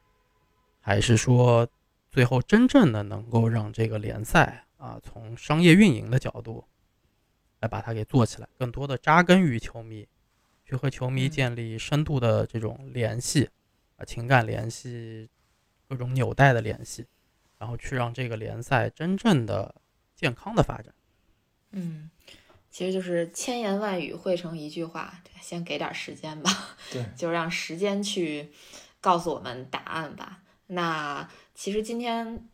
[0.79, 1.67] 还是说
[2.13, 6.65] 最后真正的能够让这个联赛啊，从商业运营的角度
[7.59, 10.07] 来把它给做起来，更多的扎根于球迷，
[10.65, 11.31] 去和球迷嗯。
[11.31, 13.51] 建立深度的这种联系
[14.01, 15.29] 啊，情感联系，
[15.87, 17.05] 各种纽带的联系，
[17.59, 19.75] 然后去让这个联赛真正的
[20.17, 20.95] 健康的发展。
[21.73, 22.11] 嗯，
[22.71, 26.51] 其实就是千言万语汇成一句话，先给点时间吧。
[26.91, 28.51] 对， 就让时间去
[29.03, 30.43] 告诉我们答案吧。
[30.69, 32.49] 那其实今天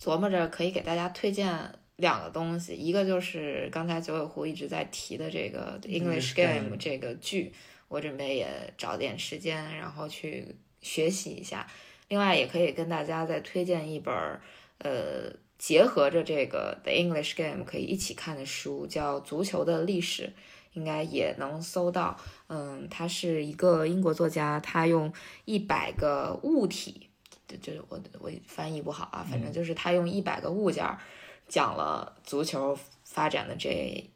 [0.00, 7.52] 琢磨着可以给大家推荐两个东西，一个就是刚才九尾狐一直在提的这个 English Game 这个剧，
[7.92, 11.66] 我准备也找点时间，然后去学习一下。
[12.08, 14.40] 另外，也可以跟大家再推荐一本儿，
[14.78, 20.24] 呃，结合着这个 The English Game 可以一起看的书，叫《足球的历史》，
[20.72, 22.18] 应该也能搜到。
[22.48, 25.12] 嗯，他是一个英国作家，他用
[25.44, 27.10] 一百个物体，
[27.46, 30.98] 就就是我我翻译不好啊，反正就是他用一百个物件儿
[31.46, 34.10] 讲了足球发展的这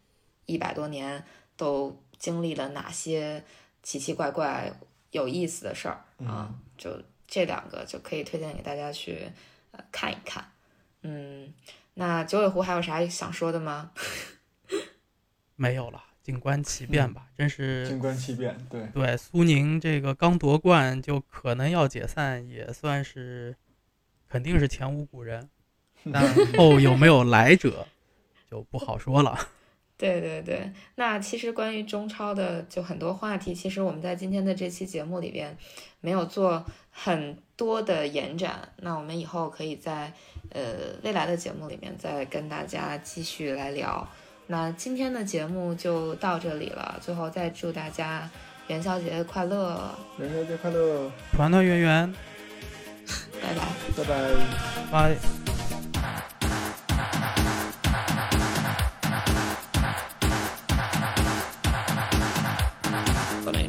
[0.46, 1.22] 一百多年
[1.56, 3.44] 都经历了哪些
[3.86, 4.72] 奇奇怪怪
[5.12, 9.30] 有意思的事儿啊，就这两个就可以推荐给大家去
[9.70, 10.44] 呃看一看。
[11.02, 11.54] 嗯，
[11.94, 13.92] 那九尾狐还有啥想说的吗？
[15.54, 17.28] 没有了，静观其变吧。
[17.38, 23.54] 真是静观其变，对，对苏宁这个刚夺冠就可能要解散，也算是
[24.28, 25.48] 肯定是前无古人，
[26.12, 27.86] 但后有没有来者
[28.50, 29.38] 就不好说了。
[29.98, 35.56] 对对对，那其实关于中超的就很多话题，其实我们在今天的这期节目里边
[36.00, 40.12] 没有做很多的延展，那我们以后可以在
[40.50, 40.62] 呃
[41.02, 44.06] 未来的节目里面再跟大家继续来聊。
[44.48, 48.30] 那今天的节目就到这里了，最后再祝大家
[48.68, 52.14] 元宵节快乐，元宵节快乐，团团圆圆，
[53.42, 53.62] 拜拜。
[53.96, 55.16] 拜拜。
[55.16, 55.55] 拜。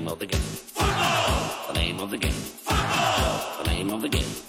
[0.08, 0.40] name of the game.
[0.40, 1.68] Football!
[1.68, 2.32] The name of the game.
[2.32, 3.64] Football!
[3.64, 4.47] The name of the game.